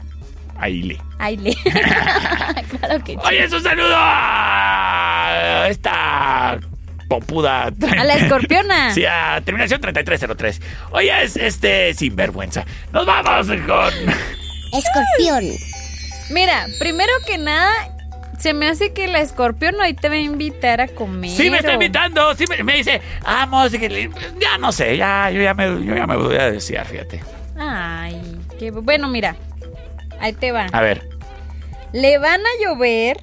[0.59, 0.98] Ahí le...
[1.36, 1.55] Le.
[2.78, 3.19] claro que sí.
[3.27, 6.59] Oye, es un saludo a esta
[7.09, 7.65] popuda.
[7.98, 8.90] A la escorpiona.
[8.94, 10.61] Sí, a terminación 3303.
[10.93, 12.65] Oye, es este sinvergüenza.
[12.93, 13.93] Nos vamos con.
[14.73, 15.45] Escorpión.
[16.31, 17.73] Mira, primero que nada,
[18.39, 21.31] se me hace que la escorpión hoy te va a invitar a comer.
[21.31, 22.35] Sí, me está o- invitando.
[22.37, 23.73] Sí, me, me dice, vamos.
[23.73, 27.21] le- Ya no sé, ya, yo ya me, yo ya me voy a desear, fíjate.
[27.59, 28.21] Ay,
[28.59, 29.37] qué bu- bueno, mira.
[30.21, 30.67] Ahí te va.
[30.73, 31.09] A ver.
[31.93, 33.19] Le van a llover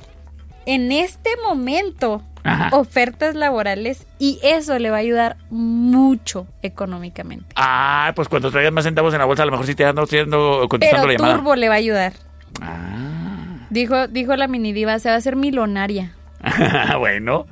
[0.65, 2.69] en este momento Ajá.
[2.77, 7.45] ofertas laborales y eso le va a ayudar mucho económicamente.
[7.55, 10.03] Ah, pues cuando traigas más centavos en la bolsa, a lo mejor sí te ando
[10.03, 11.35] haciendo, contestando Pero la llamada.
[11.35, 12.13] Turbo le va a ayudar.
[12.61, 13.67] Ah.
[13.69, 16.13] Dijo, dijo la mini diva, se va a hacer milonaria.
[16.99, 17.45] bueno,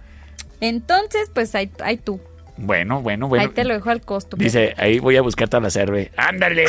[0.62, 2.20] Entonces, pues ahí, ahí tú.
[2.58, 3.44] Bueno, bueno, bueno.
[3.44, 4.38] ahí te lo dejo al costo.
[4.38, 6.12] Dice, ahí voy a buscar toda la cerve.
[6.16, 6.66] ¡Ándale!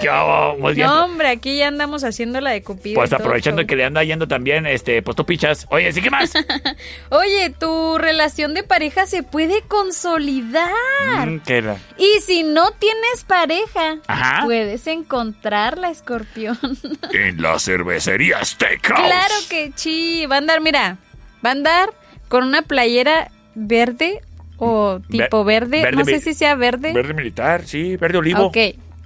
[0.00, 0.86] Bien.
[0.86, 2.96] No, hombre, aquí ya andamos haciendo la de Cupido.
[2.96, 5.66] Pues aprovechando que le anda yendo también, este, pues tú pichas.
[5.70, 6.32] Oye, ¿sí qué más?
[7.10, 10.70] Oye, tu relación de pareja se puede consolidar.
[11.28, 11.76] Mm, ¿qué era?
[11.98, 14.44] Y si no tienes pareja, Ajá.
[14.44, 16.58] puedes encontrar la escorpión.
[17.12, 19.06] En la cervecería Steakhouse.
[19.06, 20.26] claro que sí.
[20.26, 20.96] Va a andar, mira,
[21.44, 21.90] va a andar
[22.28, 24.20] con una playera verde
[24.64, 25.82] o tipo Ve- verde.
[25.82, 26.92] verde no sé si sea verde.
[26.92, 28.44] Verde militar, sí, verde olivo.
[28.46, 28.56] Ok.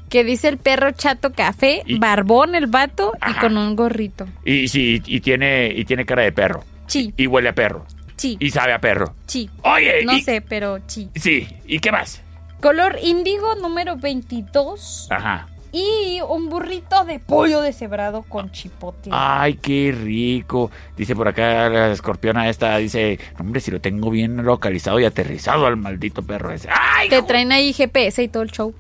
[0.09, 4.27] Que dice el perro chato café, barbón el vato y con un gorrito.
[4.45, 6.63] Y sí, y tiene, y tiene cara de perro.
[6.87, 7.13] Sí.
[7.17, 7.85] Y huele a perro.
[8.17, 8.37] Sí.
[8.39, 9.15] Y sabe a perro.
[9.27, 9.51] Sí.
[9.63, 11.09] Oye, No y- sé, pero sí.
[11.17, 12.23] Sí, ¿y qué más?
[12.61, 15.09] Color índigo número 22.
[15.11, 15.49] Ajá.
[15.77, 19.13] Y un burrito de pollo deshebrado con chipotle.
[19.15, 20.71] Ay, qué rico.
[20.97, 25.67] Dice por acá la escorpiona esta, dice, hombre, si lo tengo bien localizado y aterrizado
[25.67, 26.71] al maldito perro ese.
[26.73, 27.11] ¡Ay!
[27.11, 28.75] Te traen ahí GPS y todo el show.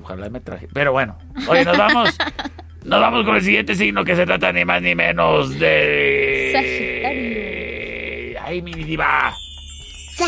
[0.00, 0.68] Ojalá me traje.
[0.72, 1.18] Pero bueno,
[1.48, 2.16] oye, nos vamos.
[2.84, 6.50] Nos vamos con el siguiente signo que se trata ni más ni menos de...
[6.54, 8.40] Sagitario.
[8.46, 9.34] Ay, mi diva.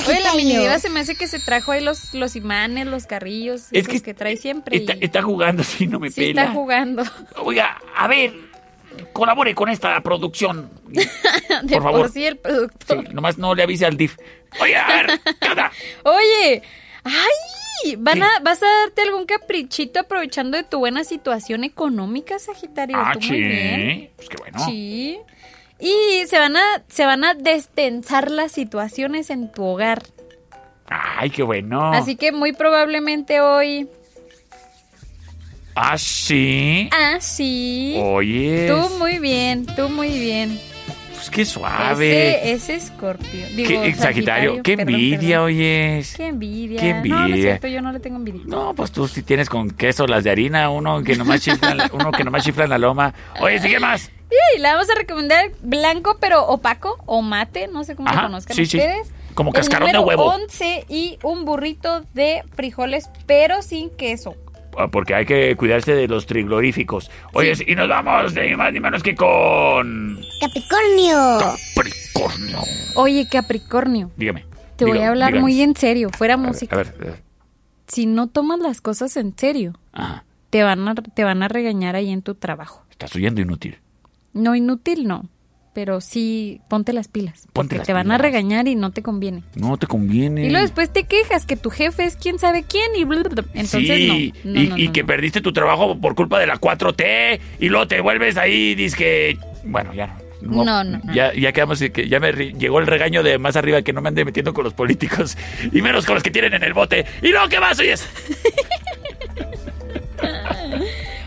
[0.09, 3.07] Oye, la mini diva se me hace que se trajo ahí los, los imanes, los
[3.07, 4.77] carrillos, Es esos que, que trae siempre.
[4.77, 6.43] Está, y está jugando, sí, no me sí pela.
[6.43, 7.03] está jugando.
[7.37, 8.33] Oiga, a ver,
[9.13, 10.71] colabore con esta producción.
[11.63, 12.11] De Por favor.
[12.11, 13.05] sí el productor.
[13.07, 14.17] Sí, nomás no le avise al DIF.
[14.61, 15.71] Oye, a ver, ¿qué onda?
[16.05, 16.63] Oye,
[17.05, 22.97] ay, van a, vas a darte algún caprichito aprovechando de tu buena situación económica, Sagitario.
[22.99, 23.81] Ah, Tú muy bien.
[24.01, 24.11] sí.
[24.17, 24.59] Pues qué bueno.
[24.65, 25.19] Sí.
[25.81, 30.03] Y se van a, se van a destensar las situaciones en tu hogar.
[30.89, 31.93] Ay, qué bueno.
[31.93, 33.89] Así que muy probablemente hoy.
[35.75, 36.91] Ah, sí.
[36.93, 37.95] Ah, sí.
[38.03, 38.69] Oye.
[38.69, 40.59] Tú muy bien, tú muy bien.
[41.15, 42.31] Pues qué suave.
[42.51, 43.47] Ese, ese escorpio.
[43.55, 45.45] Digo, eh, Sagitario, qué perdón, envidia, perdón.
[45.47, 46.15] oyes.
[46.17, 46.81] Qué envidia.
[46.81, 47.43] Qué No, no es envidia.
[47.43, 48.43] cierto, yo no le tengo envidia.
[48.47, 52.11] No, pues tú sí tienes con queso las de harina, uno que nomás chifla, uno
[52.11, 53.15] que nomás chifla en la loma.
[53.41, 54.11] Oye, ¿sí qué más?
[54.57, 58.29] Y la vamos a recomendar blanco pero opaco o mate, no sé cómo Ajá, lo
[58.29, 58.79] conozcan sí, sí.
[58.79, 59.13] ustedes.
[59.35, 60.25] Como El cascarón de huevo.
[60.25, 64.35] 11 y un burrito de frijoles pero sin queso.
[64.79, 67.11] Ah, Porque hay que cuidarse de los trigloríficos.
[67.33, 70.21] Oye, y nos vamos de ni más ni menos que con...
[70.41, 71.39] Capricornio.
[71.75, 72.59] Capricornio.
[72.95, 74.47] Oye, Capricornio, Dígame.
[74.77, 75.43] te voy a hablar dígame.
[75.43, 76.77] muy en serio, fuera A ver, música.
[76.77, 77.23] A ver, a ver.
[77.89, 80.25] Si no tomas las cosas en serio, Ajá.
[80.51, 82.85] te van a, te van a regañar ahí en tu trabajo.
[82.91, 83.79] Estás oyendo inútil.
[84.33, 85.29] No inútil, no.
[85.73, 87.47] Pero sí, ponte las pilas.
[87.53, 89.45] Ponte porque las te van a regañar y no te conviene.
[89.55, 90.47] No te conviene.
[90.47, 93.43] Y luego después te quejas que tu jefe es quién sabe quién y bla, bla,
[93.43, 93.45] bla.
[93.55, 94.53] entonces sí, no.
[94.53, 95.07] no, y, no, y no, que no.
[95.07, 98.99] perdiste tu trabajo por culpa de la 4T y luego te vuelves ahí y dices
[98.99, 99.39] que...
[99.65, 100.65] Bueno, ya no.
[100.65, 101.15] No, no, no.
[101.15, 104.09] Ya, ya quedamos, que ya me llegó el regaño de más arriba que no me
[104.09, 105.37] ande metiendo con los políticos
[105.73, 107.05] y menos con los que tienen en el bote.
[107.23, 108.07] Y luego, ¿qué más oyes?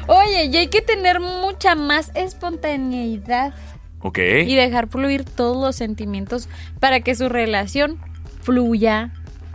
[0.08, 3.54] Oye, y hay que tener mucha más espontaneidad
[4.00, 4.20] Ok.
[4.20, 6.50] y dejar fluir todos los sentimientos
[6.80, 7.98] para que su relación
[8.42, 9.12] fluya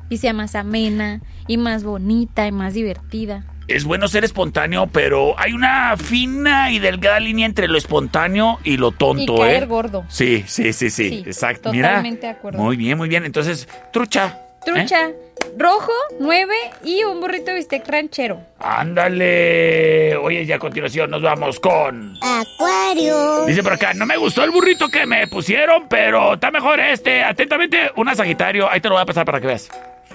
[0.08, 3.44] y sea más amena y más bonita y más divertida.
[3.68, 8.78] Es bueno ser espontáneo, pero hay una fina y delgada línea entre lo espontáneo y
[8.78, 9.66] lo tonto, y caer ¿eh?
[9.66, 10.06] gordo.
[10.08, 11.70] Sí, sí, sí, sí, Sí, exacto.
[11.70, 12.58] totalmente Mira, de acuerdo.
[12.62, 13.26] Muy bien, muy bien.
[13.26, 14.38] Entonces, trucha.
[14.66, 15.14] ¿eh?
[15.56, 16.55] Rojo, 9
[16.85, 18.40] y un burrito de bistec ranchero.
[18.59, 20.16] Ándale.
[20.16, 22.16] Oye, y a continuación nos vamos con...
[22.23, 23.44] Acuario.
[23.47, 27.23] Dice por acá, no me gustó el burrito que me pusieron, pero está mejor este.
[27.23, 28.70] Atentamente, una Sagitario.
[28.70, 29.69] Ahí te lo voy a pasar para que veas.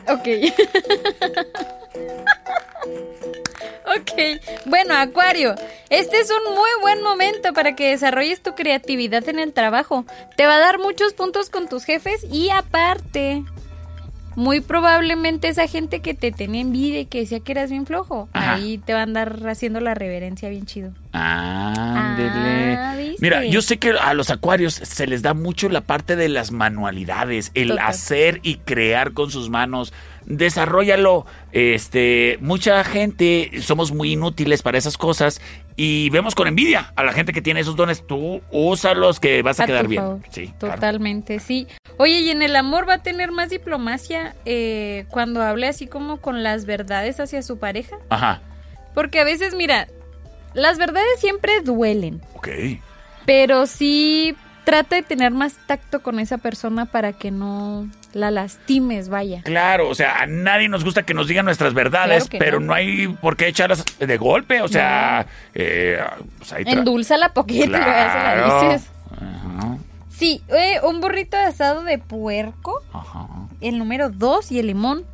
[0.08, 0.28] Ok.
[3.86, 4.12] ok.
[4.66, 5.56] Bueno, Acuario,
[5.90, 10.06] este es un muy buen momento para que desarrolles tu creatividad en el trabajo.
[10.36, 13.44] Te va a dar muchos puntos con tus jefes y aparte
[14.36, 18.30] muy probablemente esa gente que te tenía envidia y que decía que eras bien flojo,
[18.34, 18.56] Ajá.
[18.56, 20.92] ahí te va a andar haciendo la reverencia bien chido.
[21.12, 22.76] Ándele.
[22.76, 22.96] Ah.
[23.20, 26.52] Mira, yo sé que a los acuarios se les da mucho la parte de las
[26.52, 27.88] manualidades, el Total.
[27.88, 29.94] hacer y crear con sus manos.
[30.26, 31.26] Desarrollalo.
[31.52, 35.40] Este, mucha gente somos muy inútiles para esas cosas
[35.76, 38.06] y vemos con envidia a la gente que tiene esos dones.
[38.06, 40.24] Tú úsalos que vas a, A quedar bien.
[40.30, 40.76] Sí, claro.
[40.76, 41.68] Totalmente, sí.
[41.98, 46.18] Oye, y en el amor va a tener más diplomacia eh, cuando hable así como
[46.18, 47.98] con las verdades hacia su pareja.
[48.10, 48.42] Ajá.
[48.94, 49.88] Porque a veces, mira,
[50.54, 52.48] las verdades siempre duelen, Ok.
[53.26, 54.36] pero sí
[54.66, 59.42] trata de tener más tacto con esa persona para que no la lastimes, vaya.
[59.44, 62.68] Claro, o sea, a nadie nos gusta que nos digan nuestras verdades, Claro pero no.
[62.68, 62.74] no.
[62.74, 66.00] hay por qué echarlas de golpe, o sea, eh,
[66.38, 68.90] pues ahí tra- Endulzala poquito y luego ya se la dices.
[70.10, 72.82] Sí, eh, un burrito de asado de puerco,
[73.62, 75.06] el número dos y el limón.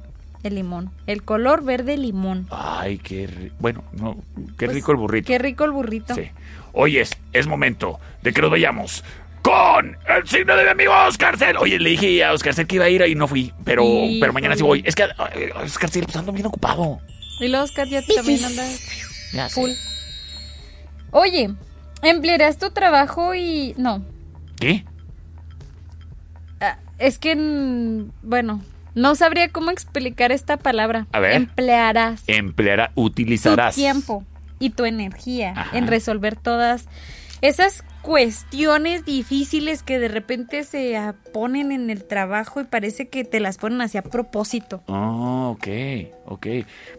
[0.41, 2.47] El limón, el color verde limón.
[2.49, 4.15] Ay, qué bueno, no,
[4.57, 5.27] qué Pues, rico el burrito.
[5.27, 6.15] Qué rico el burrito.
[6.15, 6.31] Sí.
[6.71, 9.03] Oye, es, es momento de que nos vayamos
[9.41, 11.57] con el signo de mi amigo Oscar Cel.
[11.57, 13.83] Oye, le dije a Oscar Cel que iba a ir y no fui, pero,
[14.19, 14.81] pero mañana sí voy.
[14.85, 16.99] Es que eh, Oscar Cel pues ando bien ocupado.
[17.39, 18.63] Y luego Oscar ya también anda
[19.33, 19.55] Ya sé.
[19.61, 19.71] full.
[21.11, 21.49] Oye,
[22.01, 23.73] emplearás tu trabajo y...
[23.77, 24.03] No,
[24.59, 24.83] ¿Qué?
[26.61, 27.35] ah, es que...
[27.35, 28.61] mm, Bueno,
[28.95, 31.07] no sabría cómo explicar esta palabra.
[31.13, 31.33] A ver.
[31.33, 33.75] Emplearás Empleará, tu utilizarás.
[33.75, 34.23] tiempo
[34.59, 35.77] y tu energía Ajá.
[35.77, 36.87] en resolver todas
[37.41, 43.23] esas cuestiones difíciles que de repente se ah, ponen en el trabajo y parece que
[43.23, 44.81] te las ponen hacia propósito.
[44.87, 45.67] Oh, ok,
[46.25, 46.47] ok.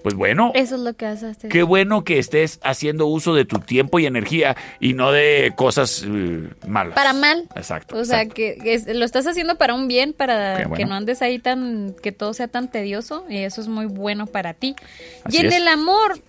[0.03, 1.39] Pues bueno, Eso es lo que haces.
[1.51, 6.05] qué bueno que estés haciendo uso de tu tiempo y energía y no de cosas
[6.07, 6.95] eh, malas.
[6.95, 7.49] Para mal.
[7.55, 7.97] Exacto.
[7.97, 8.35] O sea, exacto.
[8.35, 10.75] que, lo estás haciendo para un bien, para bueno.
[10.75, 14.27] que no andes ahí tan, que todo sea tan tedioso, y eso es muy bueno
[14.27, 14.77] para ti.
[15.25, 15.55] Así y en es.
[15.55, 16.21] el amor,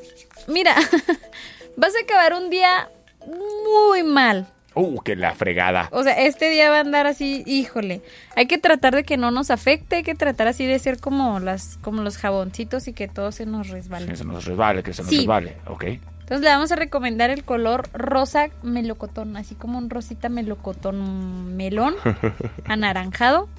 [0.48, 0.76] mira,
[1.78, 2.90] vas a acabar un día
[3.26, 4.48] muy mal.
[4.74, 5.90] Uh, que la fregada.
[5.92, 8.02] O sea, este día va a andar así, híjole.
[8.38, 11.40] Hay que tratar de que no nos afecte, hay que tratar así de ser como
[11.42, 14.06] las, como los jaboncitos y que todo se nos resbale.
[14.08, 15.18] Que se nos resbale, que se nos Sí.
[15.20, 15.58] resbale.
[15.68, 15.84] Ok.
[16.22, 21.96] Entonces le vamos a recomendar el color rosa melocotón, así como un rosita melocotón melón,
[22.66, 23.50] anaranjado.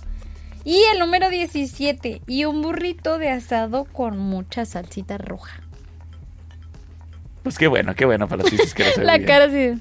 [0.65, 5.61] Y el número 17, y un burrito de asado con mucha salsita roja.
[7.43, 9.79] Pues qué bueno, qué bueno para los chistes que La cara así.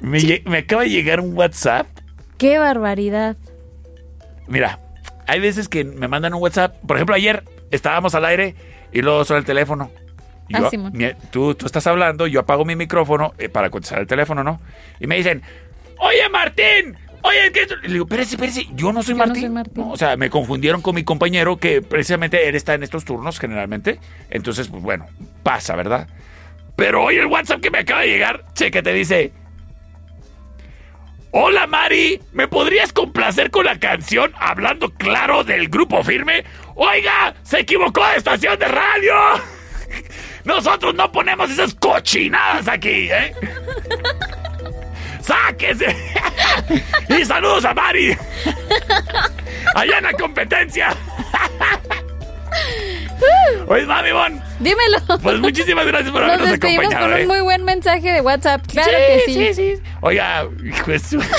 [0.00, 1.86] Me, acaba de llegar un WhatsApp.
[2.36, 3.36] ¡Qué barbaridad!
[4.46, 4.78] Mira,
[5.26, 6.76] hay veces que me mandan un WhatsApp.
[6.86, 8.54] Por ejemplo, ayer estábamos al aire
[8.92, 9.90] y luego suena el teléfono.
[10.52, 14.06] Ah, yo- mi- tú, tú estás hablando, yo apago mi micrófono eh, para contestar el
[14.06, 14.60] teléfono, ¿no?
[14.98, 15.42] Y me dicen,
[15.98, 17.62] oye Martín, oye, ¿qué?
[17.64, 19.42] es-?" Y le digo, espérese, espérese, yo no soy Yo no Martín.
[19.42, 19.74] soy Martín.
[19.84, 23.38] No, o sea, me confundieron con mi compañero que precisamente él está en estos turnos
[23.38, 24.00] generalmente.
[24.30, 25.04] Entonces, pues bueno,
[25.42, 26.08] pasa, ¿verdad?
[26.76, 29.32] Pero hoy el WhatsApp que me acaba de llegar, cheque, te dice,
[31.30, 36.44] Hola Mari, ¿me podrías complacer con la canción Hablando Claro del Grupo Firme?
[36.74, 39.14] Oiga, se equivocó de estación de radio.
[40.44, 43.34] Nosotros no ponemos esas cochinadas aquí, ¿eh?
[45.20, 45.94] ¡Sáquese!
[47.10, 48.16] y saludos a Mari.
[49.74, 50.96] Allá en la competencia.
[53.68, 54.98] Oye, mami, Bon, Dímelo.
[55.22, 57.10] pues muchísimas gracias por Nos habernos despedimos acompañado.
[57.12, 57.22] con ¿eh?
[57.22, 58.66] un muy buen mensaje de WhatsApp.
[58.66, 59.54] Claro Sí, que sí.
[59.54, 59.82] sí, sí.
[60.00, 61.22] Oiga, hijo de su-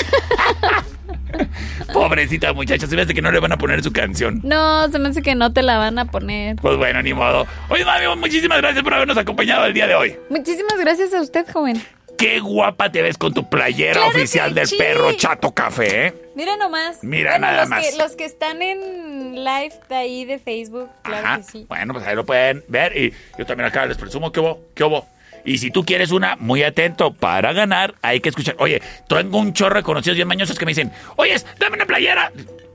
[1.92, 4.40] Pobrecita muchacha, se me hace que no le van a poner su canción.
[4.44, 6.56] No, se me hace que no te la van a poner.
[6.56, 7.46] Pues bueno, ni modo.
[7.68, 10.16] Oye, mami, muchísimas gracias por habernos acompañado el día de hoy.
[10.28, 11.82] Muchísimas gracias a usted, joven.
[12.20, 14.76] Qué guapa te ves con tu playera Claro oficial del sí.
[14.76, 16.14] perro Chato Café, ¿eh?
[16.34, 17.02] Mira nomás.
[17.02, 17.86] Mira Bueno, nada los más.
[17.88, 21.36] Que, los que están en live de ahí de Facebook, claro Ajá.
[21.38, 21.66] que sí.
[21.66, 24.84] Bueno, pues ahí lo pueden ver y yo también acá les presumo que hubo, que
[24.84, 25.08] hubo.
[25.46, 28.54] Y si tú quieres una, muy atento, para ganar hay que escuchar.
[28.58, 32.30] Oye, tengo un chorro de conocidos bien mañosos que me dicen, oye, dame una playera.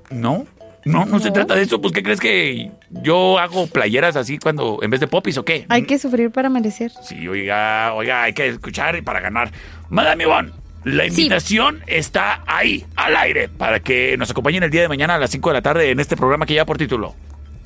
[0.09, 0.47] No,
[0.85, 1.81] no, no, se trata de eso.
[1.81, 5.65] Pues, ¿qué crees que yo hago playeras así cuando, en vez de popis o qué?
[5.69, 6.91] Hay que sufrir para merecer.
[7.01, 9.51] Sí, oiga, oiga, hay que escuchar y para ganar.
[9.89, 10.51] Madame Ivonne,
[10.83, 15.17] la invitación está ahí, al aire, para que nos acompañen el día de mañana a
[15.17, 17.15] las 5 de la tarde en este programa que lleva por título.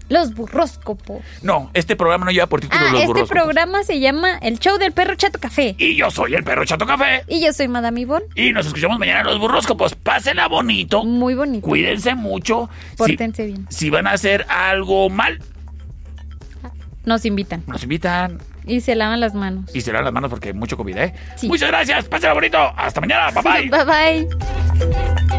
[0.10, 1.22] Los burróscopos.
[1.44, 3.30] No, este programa no lleva por título Ah, Los este Burros.
[3.30, 5.76] programa se llama El Show del Perro Chato Café.
[5.78, 7.24] Y yo soy el perro Chato Café.
[7.28, 8.26] Y yo soy Madame Ivonne.
[8.36, 9.94] Y nos escuchamos mañana en Los Burróscopos.
[9.96, 11.04] Pásenla bonito.
[11.06, 11.66] Muy bonito.
[11.68, 12.70] Cuídense mucho.
[12.98, 13.68] Pórtense bien.
[13.70, 15.40] Si, si van a hacer algo mal,
[17.06, 17.64] Nos invitan.
[17.68, 19.74] nos invitan Y se lavan las manos.
[19.76, 21.14] y se lavan las manos porque hay mucho COVID, ¿eh?
[21.36, 21.48] Sí.
[21.48, 22.06] Muchas gracias.
[22.06, 22.58] Pásenla bonito.
[22.76, 23.30] Hasta mañana.
[23.32, 23.70] Bye bye.
[23.86, 25.39] Bye bye.